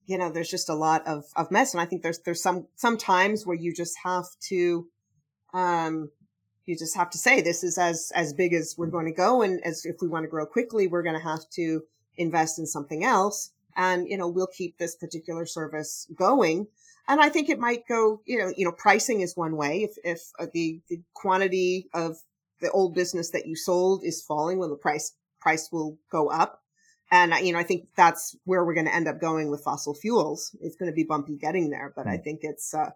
[0.06, 1.72] you know, there's just a lot of, of mess.
[1.72, 4.86] And I think there's, there's some, some times where you just have to,
[5.54, 6.10] um,
[6.70, 9.42] you just have to say this is as as big as we're going to go
[9.42, 11.82] and as if we want to grow quickly we're going to have to
[12.16, 13.50] invest in something else.
[13.76, 16.68] And you know we'll keep this particular service going.
[17.08, 19.82] And i think it might go you know you know pricing is one way.
[19.82, 22.16] If if uh, the the quantity of
[22.60, 26.62] the old business that you sold is falling well the price price will go up.
[27.10, 29.94] And you know i think that's where we're going to end up going with fossil
[29.94, 30.54] fuels.
[30.60, 32.22] It's going to be bumpy getting there but i hmm.
[32.22, 32.90] think it's uh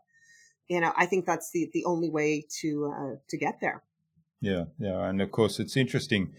[0.68, 3.82] you know, I think that's the, the only way to, uh, to get there.
[4.40, 4.64] Yeah.
[4.78, 5.08] Yeah.
[5.08, 6.32] And of course, it's interesting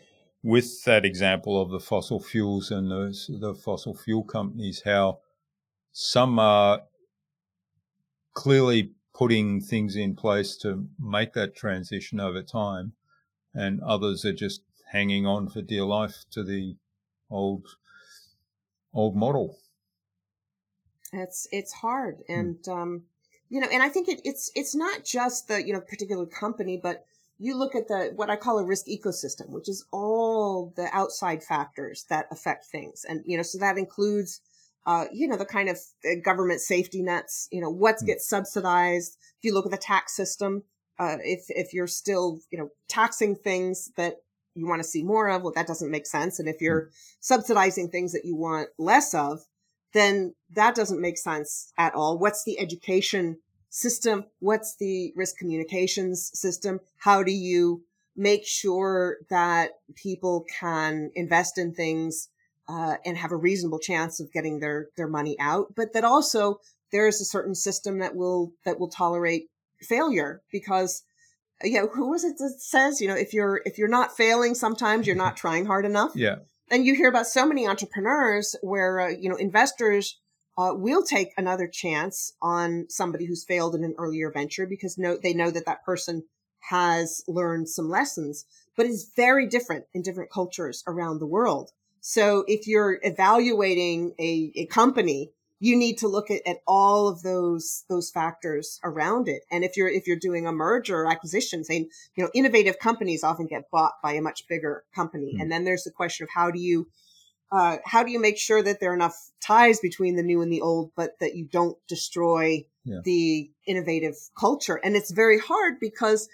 [0.44, 5.20] with that example of the fossil fuels and those, the fossil fuel companies, how
[5.92, 6.84] some are
[8.34, 12.94] clearly putting things in place to make that transition over time,
[13.54, 14.62] and others are just
[14.92, 16.76] hanging on for dear life to the
[17.30, 17.66] old
[18.94, 19.58] old model.
[21.14, 22.34] It's it's hard, hmm.
[22.34, 23.04] and um,
[23.50, 26.80] you know, and I think it, it's it's not just the you know particular company,
[26.82, 27.06] but
[27.38, 31.44] you look at the what I call a risk ecosystem, which is all the outside
[31.44, 34.42] factors that affect things, and you know, so that includes
[34.86, 38.06] uh, you know, the kind of uh, government safety nets, you know, what mm.
[38.06, 39.18] gets subsidized.
[39.40, 40.64] If you look at the tax system,
[41.00, 44.18] uh, if, if you're still, you know, taxing things that
[44.54, 46.40] you want to see more of, well, that doesn't make sense.
[46.40, 46.90] And if you're mm.
[47.20, 49.40] subsidizing things that you want less of,
[49.94, 52.18] then that doesn't make sense at all.
[52.18, 53.38] What's the education
[53.70, 54.26] system?
[54.40, 56.80] What's the risk communications system?
[56.98, 57.84] How do you
[58.16, 62.30] make sure that people can invest in things
[62.68, 66.60] uh, and have a reasonable chance of getting their their money out, but that also
[66.92, 69.50] there is a certain system that will that will tolerate
[69.82, 71.04] failure because
[71.64, 74.56] you know who is it that says you know if you're if you're not failing
[74.56, 76.38] sometimes you're not trying hard enough yeah
[76.70, 80.20] and you hear about so many entrepreneurs where uh, you know investors
[80.58, 85.18] uh, will take another chance on somebody who's failed in an earlier venture because no,
[85.22, 86.24] they know that that person
[86.70, 88.46] has learned some lessons,
[88.76, 91.72] but it's very different in different cultures around the world.
[92.00, 97.22] So if you're evaluating a, a company, you need to look at, at all of
[97.24, 99.44] those those factors around it.
[99.52, 103.24] And if you're if you're doing a merger or acquisition, saying you know innovative companies
[103.24, 105.42] often get bought by a much bigger company, mm-hmm.
[105.42, 106.88] and then there's the question of how do you
[107.52, 110.52] uh, how do you make sure that there are enough ties between the new and
[110.52, 113.00] the old, but that you don't destroy yeah.
[113.04, 114.76] the innovative culture?
[114.84, 116.28] And it's very hard because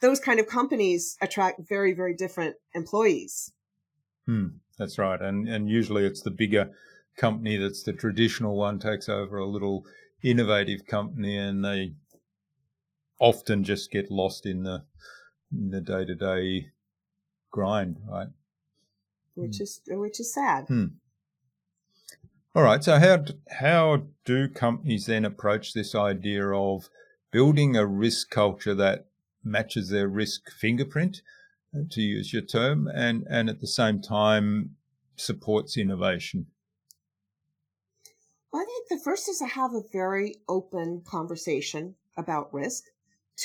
[0.00, 3.52] those kind of companies attract very very different employees.
[4.26, 4.46] Hmm.
[4.78, 6.70] That's right, and and usually it's the bigger
[7.18, 9.84] company that's the traditional one takes over a little
[10.22, 11.94] innovative company, and they
[13.18, 14.84] often just get lost in the
[15.52, 16.68] in the day to day
[17.50, 18.28] grind, right?
[19.34, 19.62] Which hmm.
[19.62, 20.66] is which is sad.
[20.68, 20.86] Hmm.
[22.54, 22.82] All right.
[22.82, 26.88] So how how do companies then approach this idea of
[27.30, 29.06] building a risk culture that
[29.44, 31.20] matches their risk fingerprint?
[31.90, 34.76] to use your term, and, and at the same time
[35.16, 36.46] supports innovation?
[38.54, 42.84] I think the first is to have a very open conversation about risk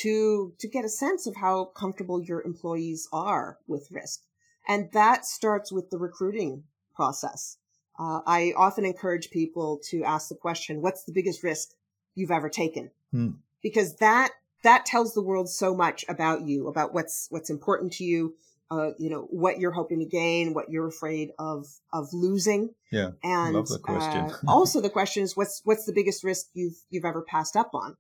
[0.02, 4.22] to to get a sense of how comfortable your employees are with risk.
[4.68, 6.64] And that starts with the recruiting
[6.96, 7.58] process.
[8.00, 11.70] Uh, I often encourage people to ask the question, what's the biggest risk
[12.16, 12.90] you've ever taken?
[13.12, 13.32] Hmm.
[13.62, 14.32] Because that
[14.64, 18.36] that tells the world so much about you, about what's what's important to you,
[18.72, 22.70] uh, you know, what you're hoping to gain, what you're afraid of of losing.
[22.92, 24.32] Yeah, and love the question.
[24.32, 27.72] uh, also, the question is, what's what's the biggest risk you've you've ever passed up
[27.74, 27.96] on,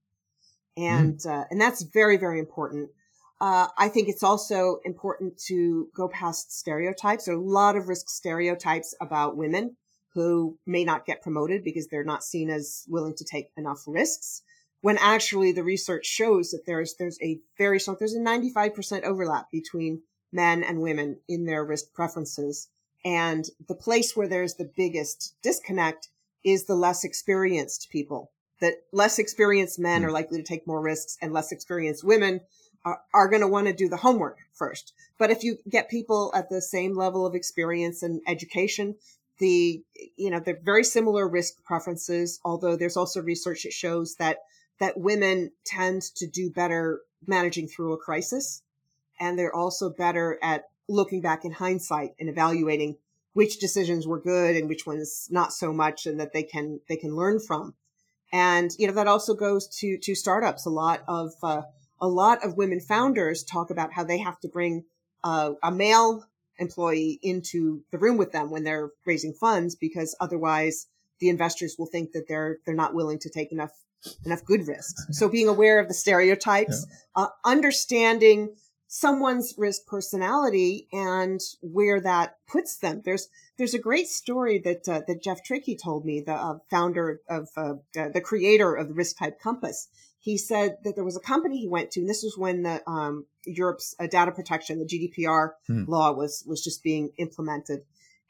[0.77, 1.29] and mm.
[1.29, 2.89] uh, and that's very very important.
[3.41, 7.25] Uh, I think it's also important to go past stereotypes.
[7.25, 9.75] There are a lot of risk stereotypes about women
[10.13, 14.43] who may not get promoted because they're not seen as willing to take enough risks
[14.83, 19.49] when actually the research shows that there's there's a very strong there's a 95% overlap
[19.49, 20.01] between
[20.33, 22.69] men and women in their risk preferences.
[23.05, 26.09] And the place where there's the biggest disconnect
[26.43, 28.31] is the less experienced people
[28.61, 30.13] that less experienced men are hmm.
[30.13, 32.39] likely to take more risks and less experienced women
[32.85, 34.93] are, are going to want to do the homework first.
[35.17, 38.95] But if you get people at the same level of experience and education
[39.39, 39.83] the
[40.15, 44.37] you know they're very similar risk preferences although there's also research that shows that
[44.79, 48.61] that women tend to do better managing through a crisis.
[49.19, 52.97] And they're also better at looking back in hindsight and evaluating
[53.33, 56.97] which decisions were good and which ones not so much and that they can, they
[56.97, 57.73] can learn from.
[58.31, 60.65] And, you know, that also goes to, to startups.
[60.65, 61.63] A lot of, uh,
[62.01, 64.85] a lot of women founders talk about how they have to bring
[65.23, 66.25] uh, a male
[66.59, 70.87] employee into the room with them when they're raising funds because otherwise
[71.19, 73.71] the investors will think that they're they're not willing to take enough
[74.25, 75.05] enough good risks.
[75.11, 77.23] So being aware of the stereotypes, yeah.
[77.23, 78.55] uh, understanding
[78.95, 83.01] someone's risk personality and where that puts them.
[83.03, 83.27] There's
[83.57, 87.49] there's a great story that uh, that Geoff Trickey told me, the uh, founder of
[87.57, 89.87] uh, the creator of the Risk Type Compass.
[90.19, 92.87] He said that there was a company he went to, and this was when the
[92.87, 95.85] um, Europe's uh, data protection, the GDPR hmm.
[95.87, 97.79] law was was just being implemented,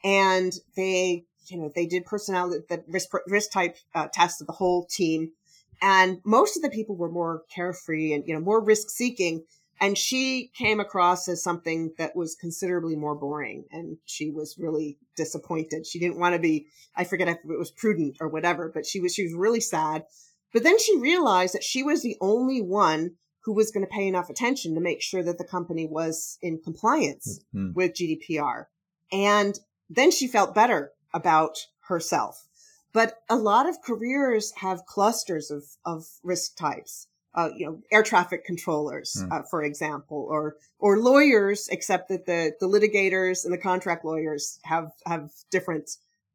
[0.01, 4.53] and they you know they did personality the risk risk type uh, test of the
[4.53, 5.33] whole team
[5.81, 9.43] and most of the people were more carefree and you know more risk seeking
[9.83, 14.97] and she came across as something that was considerably more boring and she was really
[15.15, 18.85] disappointed she didn't want to be i forget if it was prudent or whatever but
[18.85, 20.05] she was she was really sad
[20.53, 23.11] but then she realized that she was the only one
[23.43, 26.61] who was going to pay enough attention to make sure that the company was in
[26.63, 27.73] compliance mm-hmm.
[27.73, 28.65] with gdpr
[29.11, 29.59] and
[29.89, 31.57] then she felt better about
[31.87, 32.47] herself
[32.93, 37.07] but a lot of careers have clusters of, of risk types.
[37.35, 39.31] Uh, you know, air traffic controllers, mm.
[39.31, 44.59] uh, for example, or or lawyers, except that the the litigators and the contract lawyers
[44.63, 45.89] have have different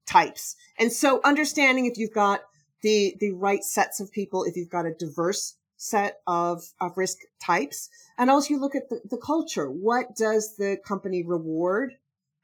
[0.08, 0.56] types.
[0.78, 2.40] And so understanding if you've got
[2.82, 7.18] the, the right sets of people, if you've got a diverse set of, of risk
[7.40, 9.70] types, and also you look at the, the culture.
[9.70, 11.94] What does the company reward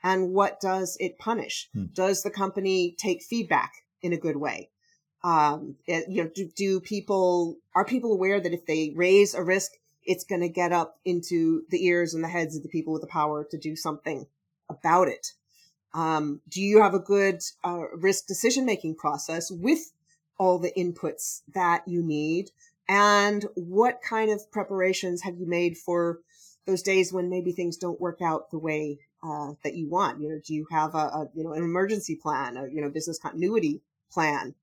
[0.02, 1.68] and what does it punish?
[1.74, 1.86] Hmm.
[1.92, 4.70] Does the company take feedback in a good way?
[5.24, 9.42] Um, it, you know, do, do people, are people aware that if they raise a
[9.42, 9.72] risk,
[10.04, 13.00] it's going to get up into the ears and the heads of the people with
[13.00, 14.26] the power to do something
[14.68, 15.32] about it?
[15.94, 19.92] Um, do you have a good uh, risk decision making process with
[20.36, 22.50] all the inputs that you need?
[22.86, 26.20] And what kind of preparations have you made for
[26.66, 30.20] those days when maybe things don't work out the way uh, that you want?
[30.20, 32.90] You know, do you have a, a, you know an emergency plan, a you know
[32.90, 33.80] business continuity
[34.12, 34.54] plan?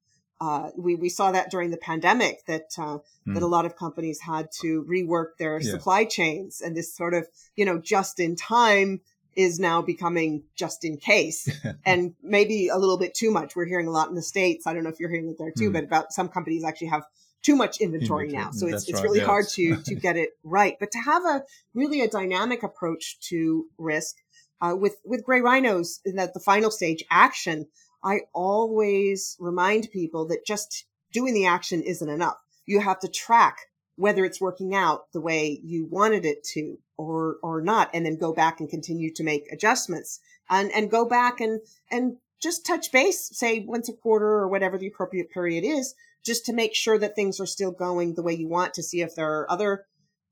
[0.42, 3.02] Uh, we we saw that during the pandemic that uh, mm.
[3.28, 3.44] that hmm.
[3.44, 5.70] a lot of companies had to rework their yeah.
[5.70, 9.02] supply chains, and this sort of you know just in time
[9.36, 11.48] is now becoming just in case
[11.86, 13.56] and maybe a little bit too much.
[13.56, 14.66] We're hearing a lot in the States.
[14.66, 15.74] I don't know if you're hearing it there too, mm.
[15.74, 17.04] but about some companies actually have
[17.44, 18.46] too much inventory, inventory.
[18.46, 18.52] now.
[18.52, 19.28] So it's, it's right, really yes.
[19.28, 20.76] hard to, to get it right.
[20.80, 24.16] But to have a really a dynamic approach to risk,
[24.60, 27.68] uh, with, with gray rhinos in that the final stage action,
[28.04, 32.38] I always remind people that just doing the action isn't enough.
[32.66, 33.58] You have to track
[33.96, 38.18] whether it's working out the way you wanted it to or or not and then
[38.18, 42.92] go back and continue to make adjustments and and go back and and just touch
[42.92, 45.94] base say once a quarter or whatever the appropriate period is
[46.24, 49.02] just to make sure that things are still going the way you want to see
[49.02, 49.86] if there are other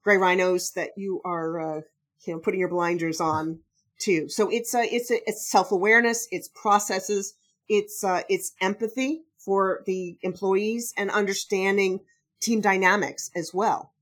[0.04, 1.82] gray rhinos that you are uh,
[2.26, 3.60] you know putting your blinders on
[4.00, 7.34] too so it's a it's a it's self-awareness it's processes
[7.70, 12.02] it's uh, it's empathy for the employees and understanding
[12.42, 13.94] team dynamics as well.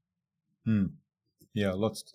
[0.65, 0.86] Hmm.
[1.53, 2.13] Yeah, lots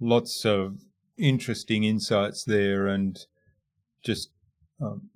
[0.00, 0.80] lots of
[1.16, 3.18] interesting insights there, and
[4.04, 4.30] just
[4.80, 5.10] um,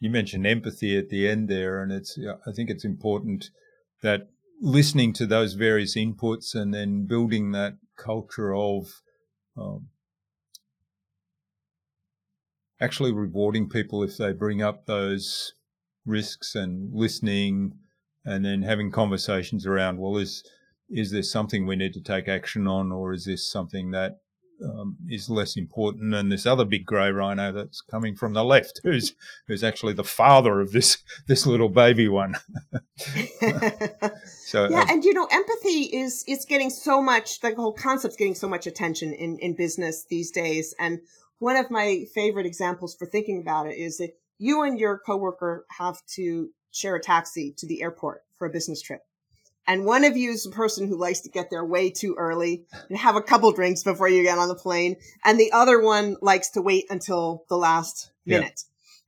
[0.00, 3.50] you mentioned empathy at the end there, and it's I think it's important
[4.02, 4.28] that
[4.60, 9.02] listening to those various inputs and then building that culture of
[9.56, 9.88] um,
[12.80, 15.54] actually rewarding people if they bring up those
[16.06, 17.72] risks and listening
[18.24, 20.44] and then having conversations around, well, is
[20.90, 24.20] is there something we need to take action on, or is this something that
[24.64, 26.14] um, is less important?
[26.14, 29.14] And this other big grey rhino that's coming from the left, who's
[29.46, 32.36] who's actually the father of this this little baby one.
[34.46, 37.40] so yeah, uh, and you know, empathy is is getting so much.
[37.40, 41.00] The whole concept's getting so much attention in in business these days, and
[41.38, 45.64] one of my favorite examples for thinking about it is that you and your coworker
[45.76, 49.02] have to share a taxi to the airport for a business trip.
[49.66, 52.64] And one of you is the person who likes to get there way too early
[52.88, 54.96] and have a couple drinks before you get on the plane.
[55.24, 58.62] And the other one likes to wait until the last minute.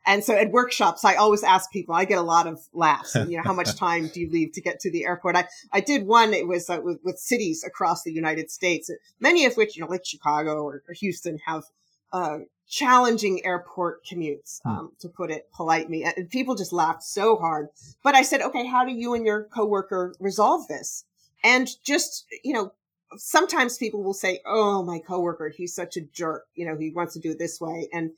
[0.07, 0.13] Yeah.
[0.13, 3.15] And so at workshops, I always ask people, I get a lot of laughs.
[3.15, 5.37] you know, how much time do you leave to get to the airport?
[5.37, 9.47] I, I did one, it was uh, with, with cities across the United States, many
[9.47, 11.65] of which, you know, like Chicago or, or Houston have,
[12.13, 12.39] uh,
[12.69, 14.71] challenging airport commutes, hmm.
[14.71, 16.05] um, to put it politely.
[16.05, 17.69] And people just laughed so hard.
[18.03, 21.05] But I said, okay, how do you and your coworker resolve this?
[21.43, 22.73] And just, you know,
[23.17, 26.47] sometimes people will say, Oh, my coworker, he's such a jerk.
[26.55, 27.89] You know, he wants to do it this way.
[27.93, 28.13] And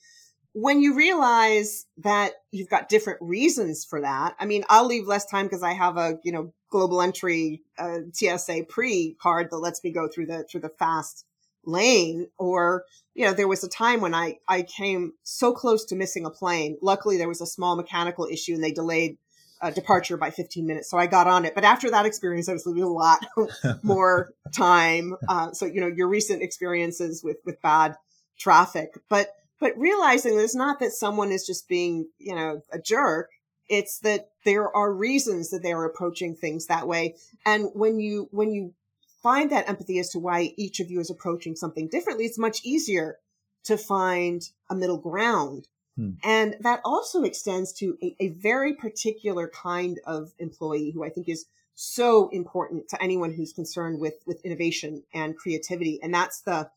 [0.54, 5.24] when you realize that you've got different reasons for that, I mean, I'll leave less
[5.24, 9.82] time because I have a, you know, global entry, uh, TSA pre card that lets
[9.82, 11.24] me go through the, through the fast
[11.64, 12.84] lane or
[13.14, 16.30] you know there was a time when i i came so close to missing a
[16.30, 16.76] plane.
[16.82, 19.18] Luckily there was a small mechanical issue and they delayed
[19.60, 21.54] uh, departure by 15 minutes so i got on it.
[21.54, 23.24] But after that experience i was losing a lot
[23.82, 27.96] more time uh, so you know your recent experiences with with bad
[28.38, 28.90] traffic.
[29.08, 29.28] But
[29.60, 33.30] but realizing it's not that someone is just being you know a jerk
[33.72, 37.16] it's that there are reasons that they are approaching things that way.
[37.46, 38.74] And when you when you
[39.22, 42.60] find that empathy as to why each of you is approaching something differently, it's much
[42.64, 43.18] easier
[43.64, 45.68] to find a middle ground.
[45.96, 46.12] Hmm.
[46.24, 51.28] And that also extends to a, a, very particular kind of employee who I think
[51.28, 51.44] is
[51.74, 56.00] so important to anyone who's concerned with, with innovation and creativity.
[56.02, 56.70] And that's the,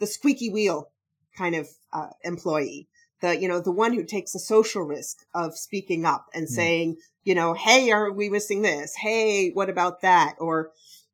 [0.00, 0.90] the squeaky wheel
[1.36, 2.88] kind of uh, employee.
[3.20, 6.54] The, you know, the one who takes a social risk of speaking up and hmm.
[6.54, 8.94] saying, you know, Hey, are we missing this?
[8.94, 10.36] Hey, what about that?
[10.38, 10.70] Or,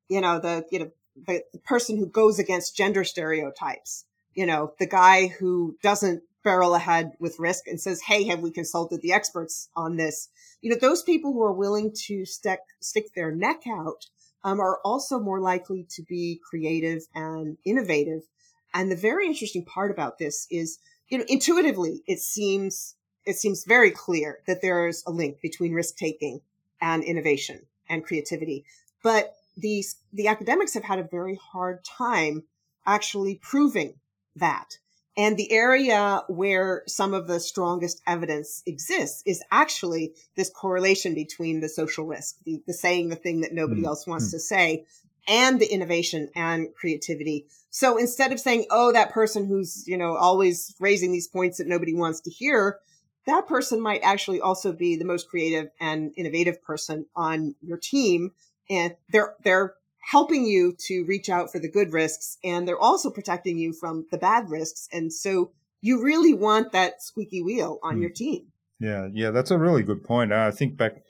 [0.08, 0.90] you know, the, you know,
[1.26, 6.74] the, the person who goes against gender stereotypes, you know, the guy who doesn't barrel
[6.74, 10.28] ahead with risk and says, Hey, have we consulted the experts on this?
[10.60, 14.06] You know, those people who are willing to stick, stick their neck out,
[14.44, 18.22] um, are also more likely to be creative and innovative.
[18.74, 20.78] And the very interesting part about this is,
[21.08, 25.96] you know, intuitively, it seems it seems very clear that there's a link between risk
[25.96, 26.42] taking
[26.80, 28.66] and innovation and creativity.
[29.02, 32.44] But these, the academics have had a very hard time
[32.86, 33.94] actually proving
[34.36, 34.78] that.
[35.16, 41.60] And the area where some of the strongest evidence exists is actually this correlation between
[41.60, 43.86] the social risk, the, the saying the thing that nobody mm.
[43.86, 44.32] else wants mm.
[44.32, 44.86] to say,
[45.28, 47.46] and the innovation and creativity.
[47.70, 51.68] So instead of saying, oh, that person who's, you know, always raising these points that
[51.68, 52.80] nobody wants to hear,
[53.26, 58.32] that person might actually also be the most creative and innovative person on your team.
[58.68, 59.74] And they're, they're
[60.10, 64.06] helping you to reach out for the good risks and they're also protecting you from
[64.10, 64.88] the bad risks.
[64.92, 68.02] And so you really want that squeaky wheel on mm.
[68.02, 68.48] your team.
[68.78, 70.32] Yeah, yeah, that's a really good point.
[70.32, 71.02] I think back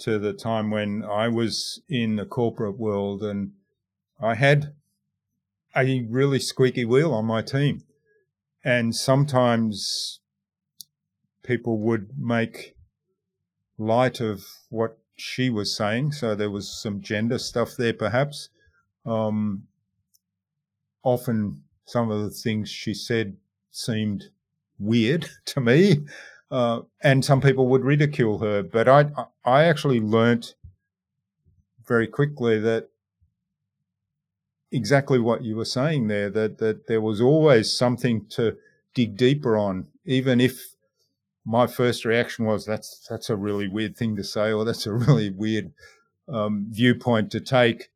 [0.00, 3.52] to the time when I was in the corporate world and
[4.20, 4.74] I had
[5.74, 7.82] a really squeaky wheel on my team.
[8.64, 10.20] And sometimes
[11.42, 12.74] people would make
[13.78, 16.12] light of what she was saying.
[16.12, 18.48] So there was some gender stuff there, perhaps.
[19.04, 19.64] Um,
[21.02, 23.36] often some of the things she said
[23.70, 24.24] seemed
[24.78, 26.04] weird to me.
[26.50, 29.06] Uh, and some people would ridicule her, but I,
[29.42, 30.54] I actually learnt
[31.86, 32.90] very quickly that
[34.70, 38.56] exactly what you were saying there, that, that there was always something to
[38.94, 40.71] dig deeper on, even if
[41.44, 44.92] my first reaction was that's that's a really weird thing to say or that's a
[44.92, 45.72] really weird
[46.28, 47.90] um, viewpoint to take.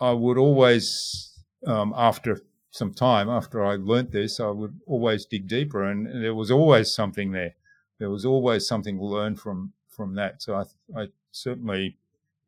[0.00, 1.32] I would always,
[1.66, 2.40] um, after
[2.70, 6.50] some time, after I learnt this, I would always dig deeper, and, and, there was
[6.50, 7.54] always something there.
[7.98, 10.42] There was always something to learn from from that.
[10.42, 11.96] So I, I certainly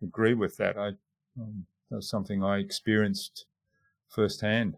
[0.03, 0.77] agree with that.
[0.77, 0.89] I
[1.41, 3.47] um, that's something I experienced
[4.09, 4.77] firsthand.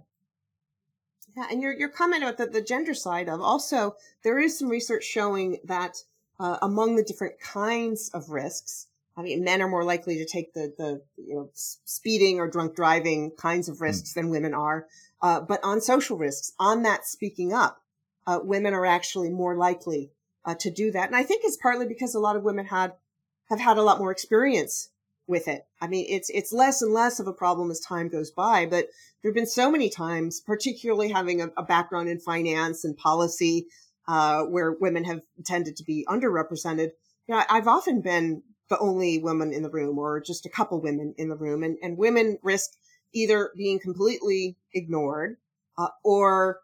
[1.38, 4.68] Yeah, and your your comment about the, the gender side of also there is some
[4.68, 5.98] research showing that
[6.40, 10.52] uh, among the different kinds of risks, I mean, men are more likely to take
[10.52, 13.84] the the you know speeding or drunk driving kinds of hmm.
[13.84, 14.14] risks mm.
[14.14, 14.88] than women are.
[15.22, 17.82] Uh, but on social risks, on that speaking up,
[18.26, 20.10] uh, women are actually more likely
[20.44, 21.06] uh, to do that.
[21.06, 22.94] And I think it's partly because a lot of women had
[23.48, 24.88] have had a lot more experience
[25.28, 25.66] with it.
[25.80, 28.88] I mean, it's, it's less and less of a problem as time goes by, but
[29.22, 33.66] there have been so many times, particularly having a, a background in finance and policy,
[34.06, 36.90] uh, where women have tended to be underrepresented.
[37.26, 40.80] You know, I've often been the only woman in the room or just a couple
[40.80, 42.70] women in the room and, and women risk
[43.12, 45.36] either being completely ignored,
[45.78, 46.60] uh, or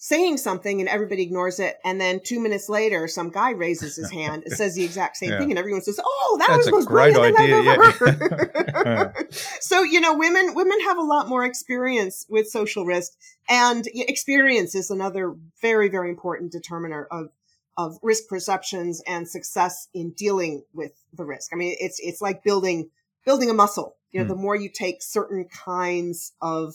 [0.00, 1.78] saying something and everybody ignores it.
[1.84, 5.30] And then two minutes later, some guy raises his hand and says the exact same
[5.30, 5.38] yeah.
[5.40, 5.50] thing.
[5.50, 7.62] And everyone says, Oh, that That's was the most great idea.
[7.62, 9.12] Yeah.
[9.60, 13.12] so, you know, women, women have a lot more experience with social risk
[13.48, 17.30] and experience is another very, very important determiner of,
[17.76, 21.50] of risk perceptions and success in dealing with the risk.
[21.52, 22.90] I mean, it's, it's like building,
[23.24, 23.96] building a muscle.
[24.12, 24.28] You know, mm.
[24.28, 26.74] the more you take certain kinds of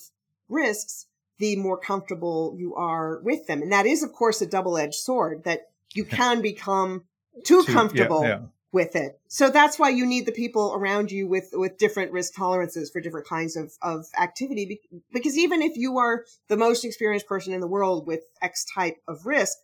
[0.49, 1.07] risks,
[1.43, 3.61] the more comfortable you are with them.
[3.61, 7.03] And that is, of course, a double edged sword that you can become
[7.43, 8.39] too, comfortable yeah, yeah.
[8.71, 9.19] with it.
[9.27, 13.01] So that's why you need the people around you with, with different risk tolerances for
[13.01, 14.79] different kinds of, of activity.
[15.11, 18.95] Because even if you are the most experienced person in the world with X type
[19.05, 19.57] of risk,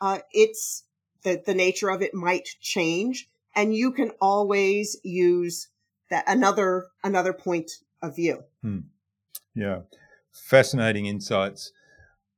[0.00, 0.84] uh, it's
[1.22, 5.68] the, the nature of it might change and you can always use
[6.08, 8.42] that another, another point of view.
[8.62, 8.78] Hmm.
[9.54, 9.80] Yeah
[10.44, 11.72] fascinating insights.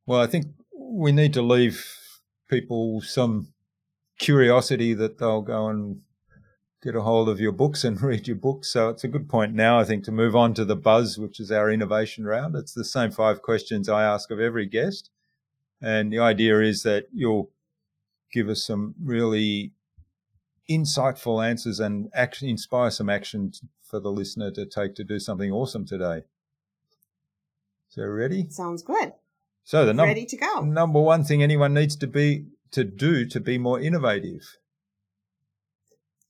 [0.06, 1.86] Well, I think we need to leave
[2.48, 3.52] people some
[4.18, 6.00] curiosity that they'll go and
[6.82, 8.68] get a hold of your books and read your books.
[8.68, 11.40] So it's a good point now, I think, to move on to the buzz, which
[11.40, 12.56] is our innovation round.
[12.56, 15.10] It's the same five questions I ask of every guest.
[15.80, 17.50] And the idea is that you'll
[18.32, 19.72] give us some really
[20.70, 25.50] insightful answers and actually inspire some action for the listener to take to do something
[25.50, 26.22] awesome today.
[27.88, 28.48] So ready?
[28.50, 29.12] Sounds good.
[29.64, 30.60] So the num- ready to go.
[30.60, 34.42] Number one thing anyone needs to be to do to be more innovative.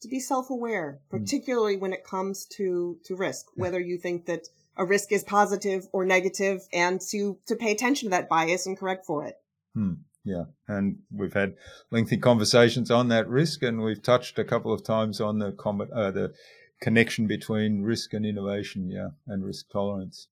[0.03, 1.17] To be self-aware, hmm.
[1.17, 1.81] particularly mm.
[1.81, 6.05] when it comes to to risk, whether you think that a risk is positive or
[6.05, 9.35] negative, and to to pay attention to that bias and correct for it.
[9.75, 9.95] Hmm.
[10.25, 11.55] Yeah, and we've had
[11.91, 15.81] lengthy conversations on that risk, and we've touched a couple of times on the com-
[15.81, 16.35] uh, the
[16.81, 20.29] connection between risk and innovation, yeah, and risk tolerance.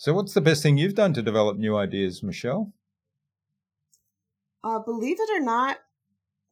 [0.00, 2.72] So, what's the best thing you've done to develop new ideas, Michele?
[4.64, 5.76] Uh, believe it or not,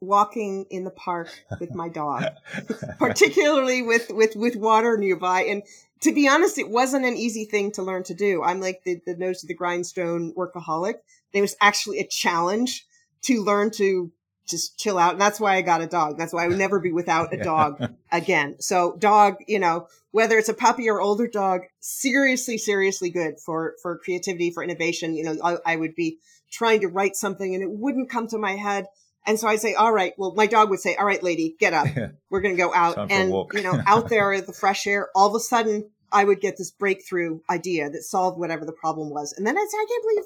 [0.02, 2.24] walking in the park with my dog,
[2.98, 5.44] particularly with, with, with water nearby.
[5.44, 5.62] And
[6.00, 8.42] to be honest, it wasn't an easy thing to learn to do.
[8.42, 10.96] I'm like the, the nose to the grindstone workaholic.
[11.32, 12.86] It was actually a challenge
[13.22, 14.12] to learn to
[14.46, 15.12] just chill out.
[15.12, 16.18] And that's why I got a dog.
[16.18, 18.56] That's why I would never be without a dog again.
[18.60, 19.88] So dog, you know,
[20.18, 25.14] whether it's a puppy or older dog, seriously, seriously good for, for creativity, for innovation.
[25.14, 26.18] You know, I, I would be
[26.50, 28.86] trying to write something and it wouldn't come to my head.
[29.28, 31.72] And so I'd say, all right, well, my dog would say, all right, lady, get
[31.72, 31.86] up.
[32.30, 33.12] We're going to go out.
[33.12, 36.56] And, you know, out there the fresh air, all of a sudden I would get
[36.58, 39.32] this breakthrough idea that solved whatever the problem was.
[39.36, 40.24] And then I'd say, I can't believe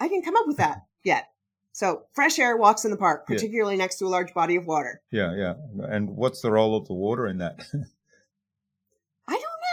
[0.00, 1.28] I didn't come up with that yet.
[1.70, 3.84] So fresh air walks in the park, particularly yeah.
[3.84, 5.00] next to a large body of water.
[5.12, 5.54] Yeah, yeah.
[5.88, 7.64] And what's the role of the water in that?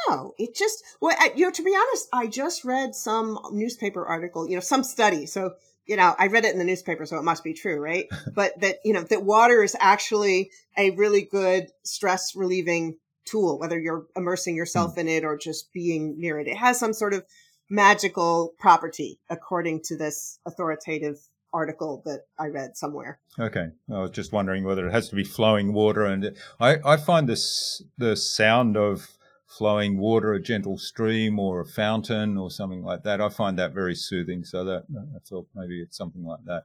[0.10, 0.34] Know.
[0.38, 4.56] It just, well, you know, to be honest, I just read some newspaper article, you
[4.56, 5.26] know, some study.
[5.26, 5.54] So,
[5.86, 8.08] you know, I read it in the newspaper, so it must be true, right?
[8.34, 13.80] but that, you know, that water is actually a really good stress relieving tool, whether
[13.80, 15.00] you're immersing yourself mm.
[15.00, 16.48] in it or just being near it.
[16.48, 17.24] It has some sort of
[17.70, 21.20] magical property, according to this authoritative
[21.54, 23.20] article that I read somewhere.
[23.40, 26.98] Okay, I was just wondering whether it has to be flowing water, and I, I
[26.98, 29.18] find this the sound of
[29.50, 33.20] flowing water, a gentle stream or a fountain or something like that.
[33.20, 34.46] I find that very soothing.
[34.46, 36.64] So that I thought maybe it's something like that.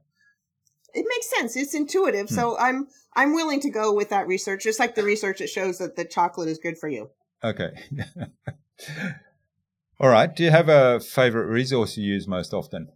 [0.93, 1.57] It makes sense.
[1.57, 2.29] It's intuitive.
[2.29, 2.35] Hmm.
[2.35, 5.79] So I'm I'm willing to go with that research, just like the research that shows
[5.79, 7.09] that the chocolate is good for you.
[7.43, 7.71] Okay.
[9.99, 10.33] All right.
[10.33, 12.89] Do you have a favorite resource you use most often?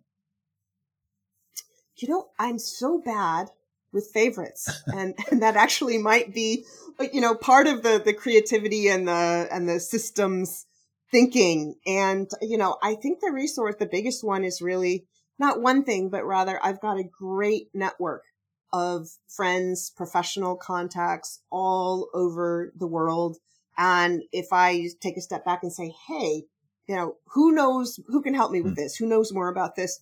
[2.01, 3.49] you know, I'm so bad
[3.91, 6.65] with favorites and, and that actually might be,
[7.13, 10.65] you know, part of the, the creativity and the, and the systems
[11.11, 11.75] thinking.
[11.85, 15.05] And, you know, I think the resource, the biggest one is really
[15.37, 18.23] not one thing, but rather I've got a great network
[18.71, 23.37] of friends, professional contacts all over the world.
[23.77, 26.43] And if I take a step back and say, Hey,
[26.87, 28.81] you know, who knows, who can help me with hmm.
[28.81, 28.95] this?
[28.95, 30.01] Who knows more about this?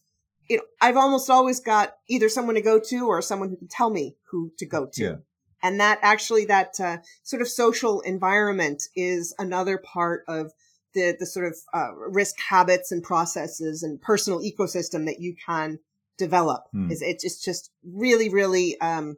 [0.50, 3.68] You know, I've almost always got either someone to go to or someone who can
[3.68, 5.04] tell me who to go to.
[5.04, 5.16] Yeah.
[5.64, 10.52] And that actually, that uh, sort of social environment is another part of
[10.94, 15.80] the, the sort of uh, risk habits and processes and personal ecosystem that you can
[16.18, 16.66] develop.
[16.72, 16.92] Hmm.
[16.92, 19.18] Is it's just really, really, um,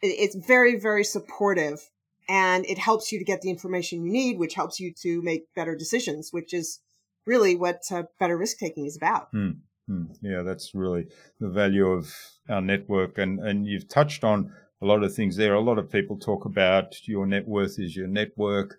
[0.00, 1.90] it, it's very, very supportive
[2.28, 5.52] and it helps you to get the information you need, which helps you to make
[5.54, 6.80] better decisions, which is
[7.26, 9.28] really what uh, better risk taking is about.
[9.32, 9.50] Hmm.
[9.88, 10.04] Hmm.
[10.20, 11.06] Yeah, that's really
[11.40, 12.14] the value of
[12.48, 13.16] our network.
[13.16, 15.54] And, and you've touched on a lot of things there.
[15.54, 18.78] A lot of people talk about your net worth is your network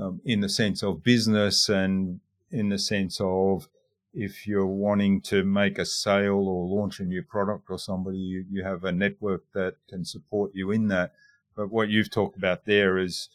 [0.00, 3.66] um, in the sense of business and in the sense of
[4.12, 8.44] if you're wanting to make a sale or launch a new product or somebody, you,
[8.50, 11.12] you have a network that can support you in that.
[11.56, 13.30] But what you've talked about there is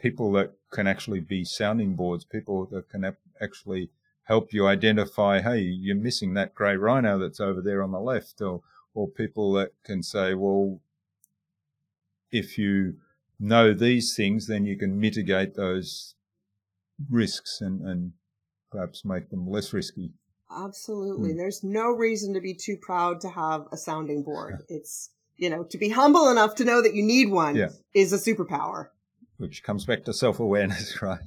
[0.00, 3.90] people that can actually be sounding boards, people that can actually
[4.28, 8.40] help you identify, hey, you're missing that grey rhino that's over there on the left,
[8.40, 8.60] or
[8.94, 10.80] or people that can say, well,
[12.30, 12.96] if you
[13.40, 16.14] know these things, then you can mitigate those
[17.10, 18.12] risks and, and
[18.70, 20.12] perhaps make them less risky.
[20.50, 21.32] Absolutely.
[21.32, 21.38] Hmm.
[21.38, 24.62] There's no reason to be too proud to have a sounding board.
[24.68, 27.68] it's, you know, to be humble enough to know that you need one yeah.
[27.94, 28.88] is a superpower.
[29.36, 31.18] Which comes back to self awareness, right?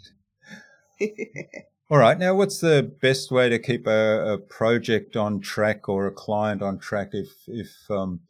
[1.91, 2.17] All right.
[2.17, 6.61] Now, what's the best way to keep a, a project on track or a client
[6.61, 8.21] on track if if um,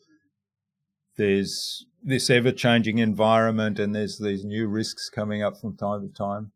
[1.16, 6.12] there's this ever changing environment and there's these new risks coming up from time to
[6.12, 6.54] time?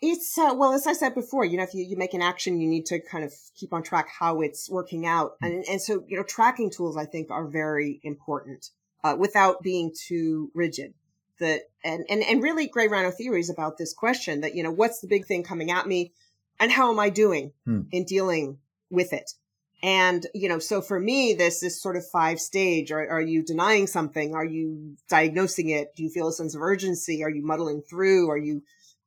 [0.00, 2.58] It's uh, well, as I said before, you know, if you, you make an action,
[2.58, 5.48] you need to kind of keep on track how it's working out, hmm.
[5.48, 8.70] and and so you know, tracking tools I think are very important
[9.04, 10.94] uh, without being too rigid
[11.38, 15.00] that and and and really gray rhino theories about this question that you know what's
[15.00, 16.12] the big thing coming at me
[16.60, 17.82] and how am i doing hmm.
[17.92, 18.58] in dealing
[18.90, 19.32] with it?
[19.80, 22.90] And you know so for me this is sort of five stage.
[22.90, 24.34] Are, are you denying something?
[24.34, 25.94] Are you diagnosing it?
[25.94, 27.22] Do you feel a sense of urgency?
[27.22, 28.28] Are you muddling through?
[28.28, 28.62] Are you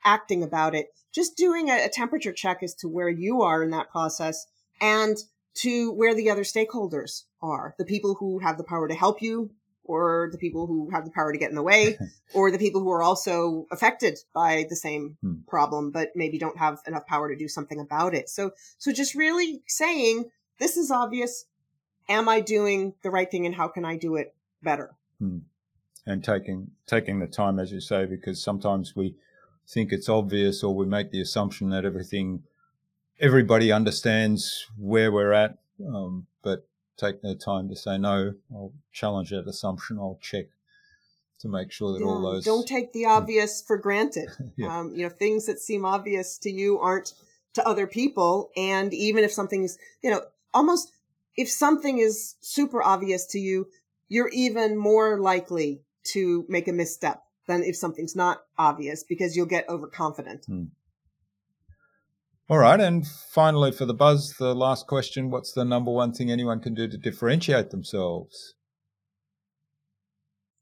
[0.05, 0.87] acting about it?
[1.13, 4.47] Just doing a, a temperature check as to where you are in that process
[4.79, 5.17] and
[5.53, 9.51] to where the other stakeholders are the people who have the power to help you
[9.83, 11.97] or the people who have the power to get in the way,
[12.33, 15.35] or the people who are also affected by the same hmm.
[15.47, 18.29] problem, but maybe don't have enough power to do something about it.
[18.29, 20.29] So, so just really saying,
[20.59, 21.45] this is obvious.
[22.09, 24.91] Am I doing the right thing and how can I do it better?
[25.19, 25.39] Hmm.
[26.05, 29.15] And taking, taking the time, as you say, because sometimes we
[29.67, 32.43] think it's obvious or we make the assumption that everything,
[33.19, 35.57] everybody understands where we're at.
[35.85, 36.67] Um, but
[36.97, 38.33] take their time to say no.
[38.51, 39.97] I'll challenge that assumption.
[39.97, 40.47] I'll check
[41.39, 44.29] to make sure that yeah, all those don't take the obvious for granted.
[44.55, 44.79] yeah.
[44.79, 47.13] um, you know, things that seem obvious to you aren't
[47.53, 48.51] to other people.
[48.55, 50.21] And even if something's, you know,
[50.53, 50.91] almost
[51.35, 53.67] if something is super obvious to you,
[54.07, 59.45] you're even more likely to make a misstep than if something's not obvious because you'll
[59.45, 60.45] get overconfident.
[60.45, 60.65] Hmm.
[62.49, 62.79] All right.
[62.79, 66.73] And finally, for the buzz, the last question What's the number one thing anyone can
[66.73, 68.55] do to differentiate themselves?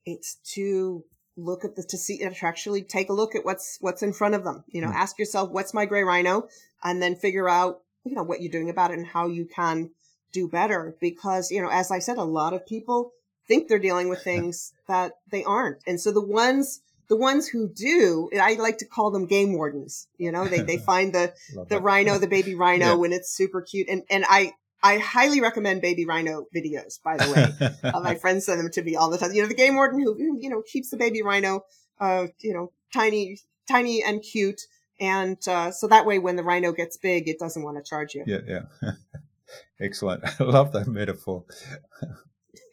[0.06, 1.04] It's to
[1.40, 4.36] look at the to see to actually take a look at what's what's in front
[4.36, 4.94] of them you know mm.
[4.94, 6.48] ask yourself what's my gray rhino
[6.84, 9.90] and then figure out you know what you're doing about it and how you can
[10.32, 13.12] do better because you know as i said a lot of people
[13.48, 17.68] think they're dealing with things that they aren't and so the ones the ones who
[17.68, 21.34] do i like to call them game wardens you know they, they find the
[21.68, 22.94] the rhino the baby rhino yeah.
[22.94, 27.30] when it's super cute and and i I highly recommend baby rhino videos, by the
[27.32, 27.70] way.
[27.94, 29.34] uh, my friends send them to me all the time.
[29.34, 31.66] You know, the game warden who, who you know, keeps the baby rhino,
[32.00, 34.62] uh, you know, tiny, tiny and cute.
[35.00, 38.16] And, uh, so that way when the rhino gets big, it doesn't want to charge
[38.16, 38.24] you.
[38.26, 38.40] Yeah.
[38.48, 38.92] Yeah.
[39.82, 40.24] Excellent.
[40.40, 41.44] I love that metaphor.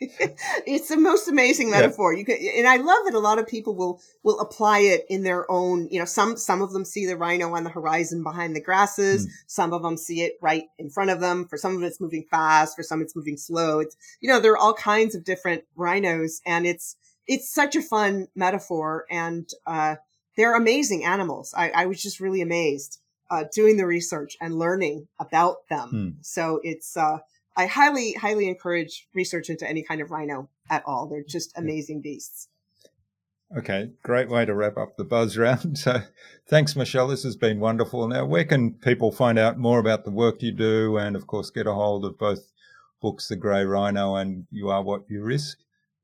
[0.00, 2.12] It's the most amazing metaphor.
[2.12, 2.18] Yeah.
[2.18, 5.22] You can, and I love that a lot of people will will apply it in
[5.22, 5.88] their own.
[5.90, 9.26] You know, some some of them see the rhino on the horizon behind the grasses.
[9.26, 9.30] Mm.
[9.46, 11.46] Some of them see it right in front of them.
[11.46, 12.76] For some of it's moving fast.
[12.76, 13.80] For some it's moving slow.
[13.80, 16.96] It's you know there are all kinds of different rhinos, and it's
[17.26, 19.96] it's such a fun metaphor, and uh,
[20.36, 21.54] they're amazing animals.
[21.56, 23.00] I, I was just really amazed
[23.30, 25.90] uh, doing the research and learning about them.
[25.92, 26.24] Mm.
[26.24, 27.18] So it's uh,
[27.56, 31.06] I highly, highly encourage research into any kind of rhino at all.
[31.06, 32.48] They're just amazing beasts.
[33.56, 35.78] Okay, great way to wrap up the buzz round.
[35.86, 36.02] So
[36.48, 37.08] thanks, Michele.
[37.08, 38.06] This has been wonderful.
[38.08, 41.50] Now, where can people find out more about the work you do and, of course,
[41.50, 42.52] get a hold of both
[43.00, 45.58] books, The Grey Rhino and You Are What You Risk,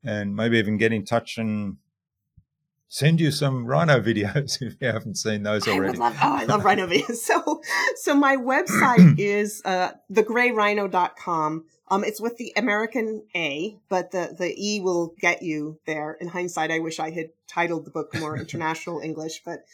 [0.05, 1.77] and maybe even get in touch and
[2.93, 5.97] send you some rhino videos if you haven't seen those already.
[5.99, 7.17] I love, oh, I love rhino videos.
[7.17, 7.63] So,
[7.97, 11.65] so my website is uh, thegrayrhino.com.
[11.89, 16.19] Um, it's with the American A, but the, the E will get you there.
[16.21, 19.65] In hindsight, I wish I had titled the book more international English, but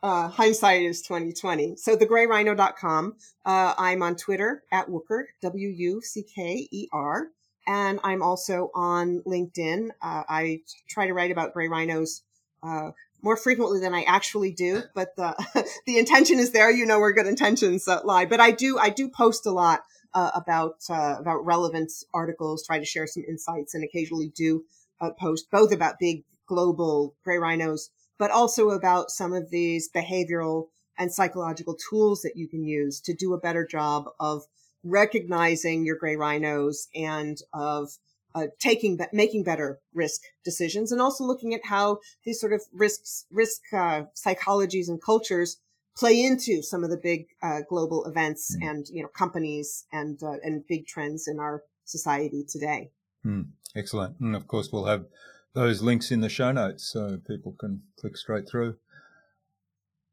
[0.00, 1.74] uh, hindsight is 2020.
[1.76, 3.16] So thegrayrhino.com.
[3.44, 7.26] Uh, I'm on Twitter at Wucker, W-U-C-K-E-R.
[7.66, 9.90] And I'm also on LinkedIn.
[10.00, 12.22] Uh, I try to write about gray rhinos
[12.62, 12.90] uh,
[13.22, 15.34] more frequently than I actually do, but the
[15.86, 16.70] the intention is there.
[16.70, 18.26] You know where good intentions uh, lie.
[18.26, 19.82] But I do I do post a lot
[20.14, 24.64] uh, about uh, about relevant articles, try to share some insights, and occasionally do
[25.00, 30.68] uh, post both about big global gray rhinos, but also about some of these behavioral
[30.96, 34.42] and psychological tools that you can use to do a better job of
[34.82, 37.90] recognizing your gray rhinos and of
[38.34, 43.26] uh, taking making better risk decisions and also looking at how these sort of risks
[43.30, 45.58] risk uh, psychologies and cultures
[45.96, 48.70] play into some of the big uh, global events mm.
[48.70, 52.90] and you know companies and uh, and big trends in our society today.
[53.24, 53.48] Mm.
[53.74, 55.06] Excellent, and of course we'll have
[55.54, 58.76] those links in the show notes so people can click straight through.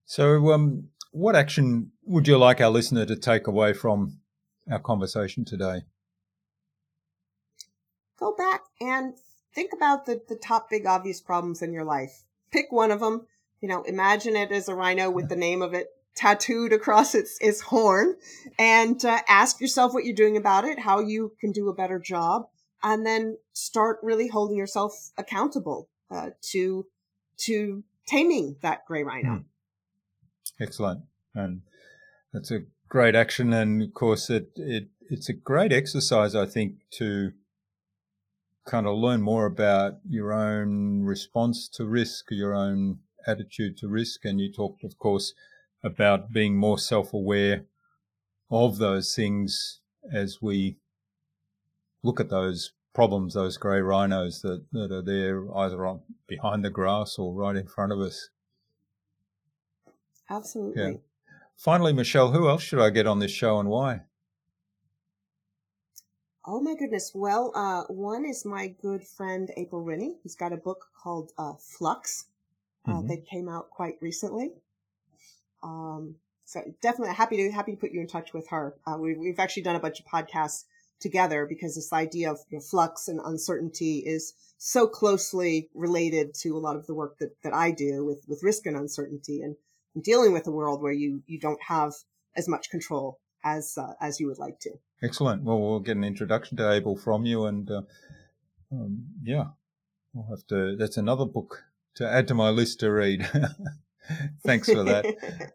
[0.06, 4.20] So, um, what action would you like our listener to take away from
[4.70, 5.84] our conversation today?
[8.20, 9.14] Go back and
[9.54, 12.24] think about the, the top big obvious problems in your life.
[12.52, 13.28] Pick one of them.
[13.62, 17.38] You know, imagine it as a rhino with the name of it tattooed across its,
[17.42, 18.16] its horn
[18.58, 22.00] and uh, ask yourself what you're doing about it, how you can do a better
[22.00, 22.48] job,
[22.84, 26.86] and then start really holding yourself accountable uh, to
[27.38, 29.30] to taming that gray rhino.
[29.30, 29.44] Mm.
[30.60, 31.02] Excellent,
[31.34, 31.62] and
[32.32, 36.76] that's a great action, and of course, it it it's a great exercise, I think,
[36.92, 37.32] to
[38.66, 44.26] kind of learn more about your own response to risk, your own attitude to risk.
[44.26, 45.34] And you talked, of course,
[45.84, 47.66] about being more self aware
[48.50, 49.80] of those things
[50.12, 50.78] as we
[52.04, 56.70] look at those problems, those grey rhinos that, that are there either on, behind the
[56.70, 58.30] grass or right in front of us.
[60.30, 60.84] Absolutely.
[60.84, 60.98] Yeah.
[61.58, 64.02] Finally, Michele, who else should I get on this show and why?
[66.48, 67.12] Oh my goodness.
[67.16, 70.18] Well, uh, one is my good friend April Rinne.
[70.22, 72.26] He's got a book called uh, Flux
[72.88, 73.08] uh, mm-hmm.
[73.08, 74.52] that came out quite recently.
[75.64, 78.76] Um, so definitely happy to happy to put you in touch with her.
[78.86, 80.66] Uh, we, we've actually done a bunch of podcasts
[81.00, 86.56] together because this idea of you know, flux and uncertainty is so closely related to
[86.56, 89.56] a lot of the work that, that I do with, with risk and uncertainty and,
[89.96, 91.94] and dealing with a world where you, you don't have
[92.36, 94.72] as much control as, uh, as you would like to.
[95.04, 95.44] Excellent.
[95.44, 97.82] Well, we'll get an introduction to April from you, and uh,
[98.72, 99.46] um, yeah,
[100.16, 100.76] I'll have to.
[100.76, 101.64] That's another book
[101.96, 103.30] to add to my list to read.
[104.46, 105.06] thanks for that,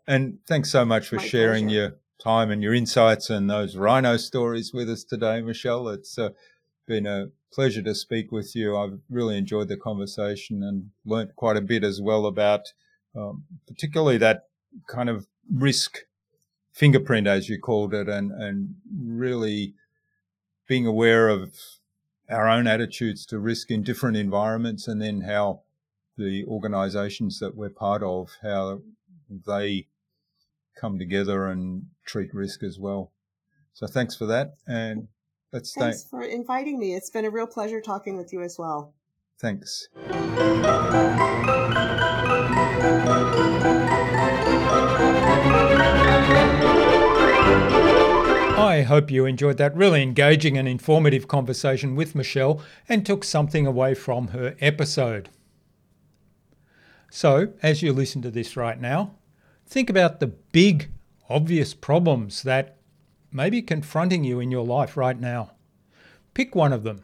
[0.06, 1.80] and thanks so much for my sharing pleasure.
[1.80, 5.88] your time and your insights and those rhino stories with us today, Michele.
[5.88, 6.30] It's uh,
[6.86, 8.76] been a pleasure to speak with you.
[8.76, 12.72] I've really enjoyed the conversation and learnt quite a bit as well about
[13.16, 14.44] um, particularly that
[14.86, 16.00] kind of risk
[16.72, 19.74] fingerprint, as you called it, and, and really
[20.66, 21.54] being aware of
[22.28, 25.62] our own attitudes to risk in different environments and then how
[26.16, 28.80] the organizations that we're part of, how
[29.46, 29.88] they
[30.80, 33.10] come together and treat risk as well.
[33.72, 34.54] So thanks for that.
[34.66, 35.08] And
[35.52, 35.80] let's stay.
[35.80, 36.94] Thanks for inviting me.
[36.94, 38.94] It's been a real pleasure talking with you as well.
[39.38, 39.88] Thanks.
[48.60, 53.66] I hope you enjoyed that really engaging and informative conversation with Michele and took something
[53.66, 55.30] away from her episode.
[57.10, 59.14] So, as you listen to this right now,
[59.66, 60.90] think about the big,
[61.30, 62.76] obvious problems that
[63.32, 65.52] may be confronting you in your life right now.
[66.34, 67.02] Pick one of them.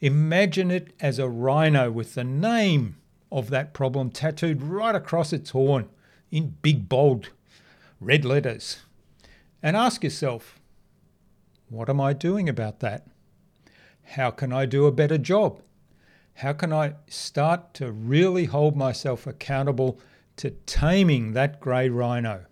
[0.00, 2.96] Imagine it as a rhino with the name
[3.30, 5.88] of that problem tattooed right across its horn
[6.32, 7.28] in big, bold
[8.00, 8.80] red letters.
[9.62, 10.59] And ask yourself,
[11.70, 13.06] what am I doing about that?
[14.02, 15.62] How can I do a better job?
[16.34, 20.00] How can I start to really hold myself accountable
[20.36, 22.46] to taming that grey rhino?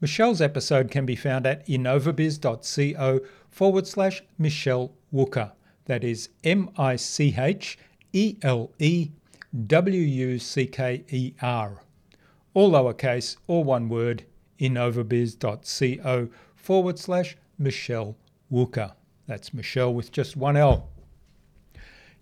[0.00, 5.52] Michele's episode can be found at innovabiz.co forward slash Michele Wucker.
[5.86, 7.78] That is M I C H
[8.12, 9.10] E L E
[9.66, 11.83] W U C K E R
[12.54, 14.24] all lowercase, all one word,
[14.58, 18.16] innovabiz.co forward slash Michele
[18.50, 18.92] Wucker.
[19.26, 20.88] That's Michele with just one L.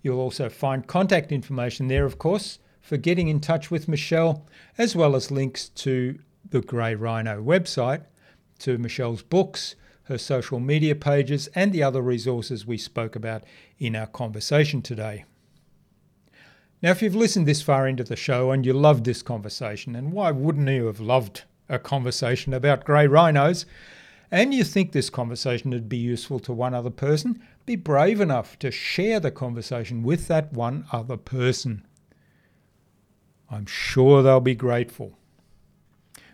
[0.01, 4.45] You'll also find contact information there, of course, for getting in touch with Michele,
[4.77, 6.19] as well as links to
[6.49, 8.03] the Grey Rhino website,
[8.59, 13.43] to Michele's books, her social media pages, and the other resources we spoke about
[13.79, 15.23] in our conversation today.
[16.83, 20.11] Now, if you've listened this far into the show and you loved this conversation, and
[20.11, 23.65] why wouldn't you have loved a conversation about grey rhinos?
[24.29, 28.59] And you think this conversation would be useful to one other person, be brave enough
[28.59, 31.85] to share the conversation with that one other person.
[33.49, 35.17] I'm sure they'll be grateful.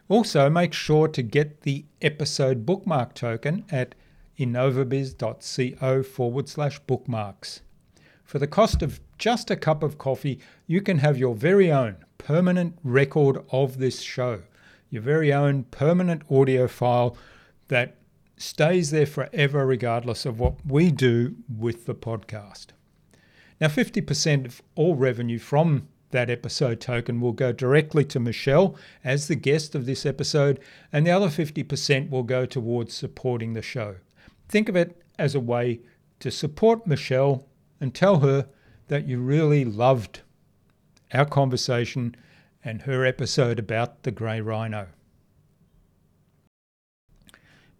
[0.08, 3.94] Also, make sure to get the episode bookmark token at
[4.40, 7.62] innovabiz.co forward slash bookmarks.
[8.30, 11.96] For the cost of just a cup of coffee, you can have your very own
[12.20, 14.44] permanent record of this show,
[14.92, 17.18] your very own permanent audio file
[17.70, 17.96] that
[18.38, 22.68] stays there forever, regardless of what we do with the podcast.
[23.60, 29.28] Now, 50% of all revenue from that episode token will go directly to Michele as
[29.28, 30.60] the guest of this episode,
[30.94, 33.96] and the other 50% will go towards supporting the show.
[34.48, 35.80] Think of it as a way
[36.20, 37.49] to support Michele
[37.80, 38.48] and tell her
[38.88, 40.22] that you really loved
[41.14, 42.16] our conversation
[42.64, 44.88] and her episode about the grey rhino.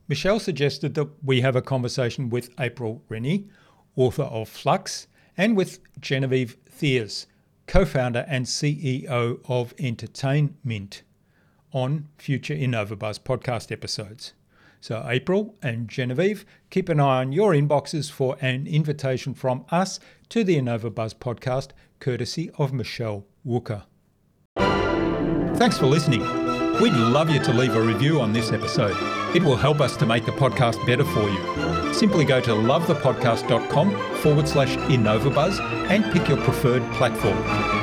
[0.08, 3.48] Michele suggested that we have a conversation with April Rinne,
[3.96, 7.28] author of Flux, and with Genevieve Thiers,
[7.68, 11.04] co founder and CEO of Entertainment,
[11.72, 14.34] on future InnovaBuzz podcast episodes.
[14.82, 20.00] So, April and Genevieve, keep an eye on your inboxes for an invitation from us
[20.30, 21.70] to the InnovaBuzz podcast,
[22.00, 23.84] courtesy of Michele Wucker.
[25.58, 26.22] Thanks for listening.
[26.82, 28.96] We'd love you to leave a review on this episode.
[29.36, 31.94] It will help us to make the podcast better for you.
[31.94, 35.60] Simply go to lovethepodcast.com forward slash InnovaBuzz
[35.90, 37.79] and pick your preferred platform.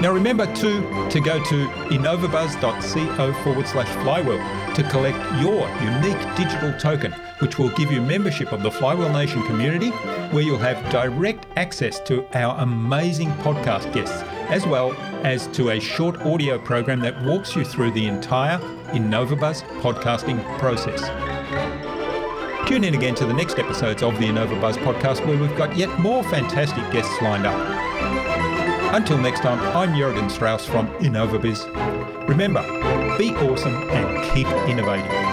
[0.00, 0.80] Now remember too
[1.10, 4.38] to go to innovabuzz.co forward slash flywheel
[4.74, 7.10] to collect your unique digital token,
[7.40, 9.90] which will give you membership of the Flywheel Nation community,
[10.30, 14.92] where you'll have direct access to our amazing podcast guests, as well
[15.24, 18.58] as to a short audio program that walks you through the entire
[18.90, 21.00] InnovaBuzz podcasting process.
[22.68, 25.98] Tune in again to the next episodes of the InnovaBuzz podcast, where we've got yet
[25.98, 27.87] more fantastic guests lined up.
[28.90, 32.26] Until next time, I'm Jurgen Strauss from InnovaBiz.
[32.26, 32.62] Remember,
[33.18, 35.27] be awesome and keep innovating.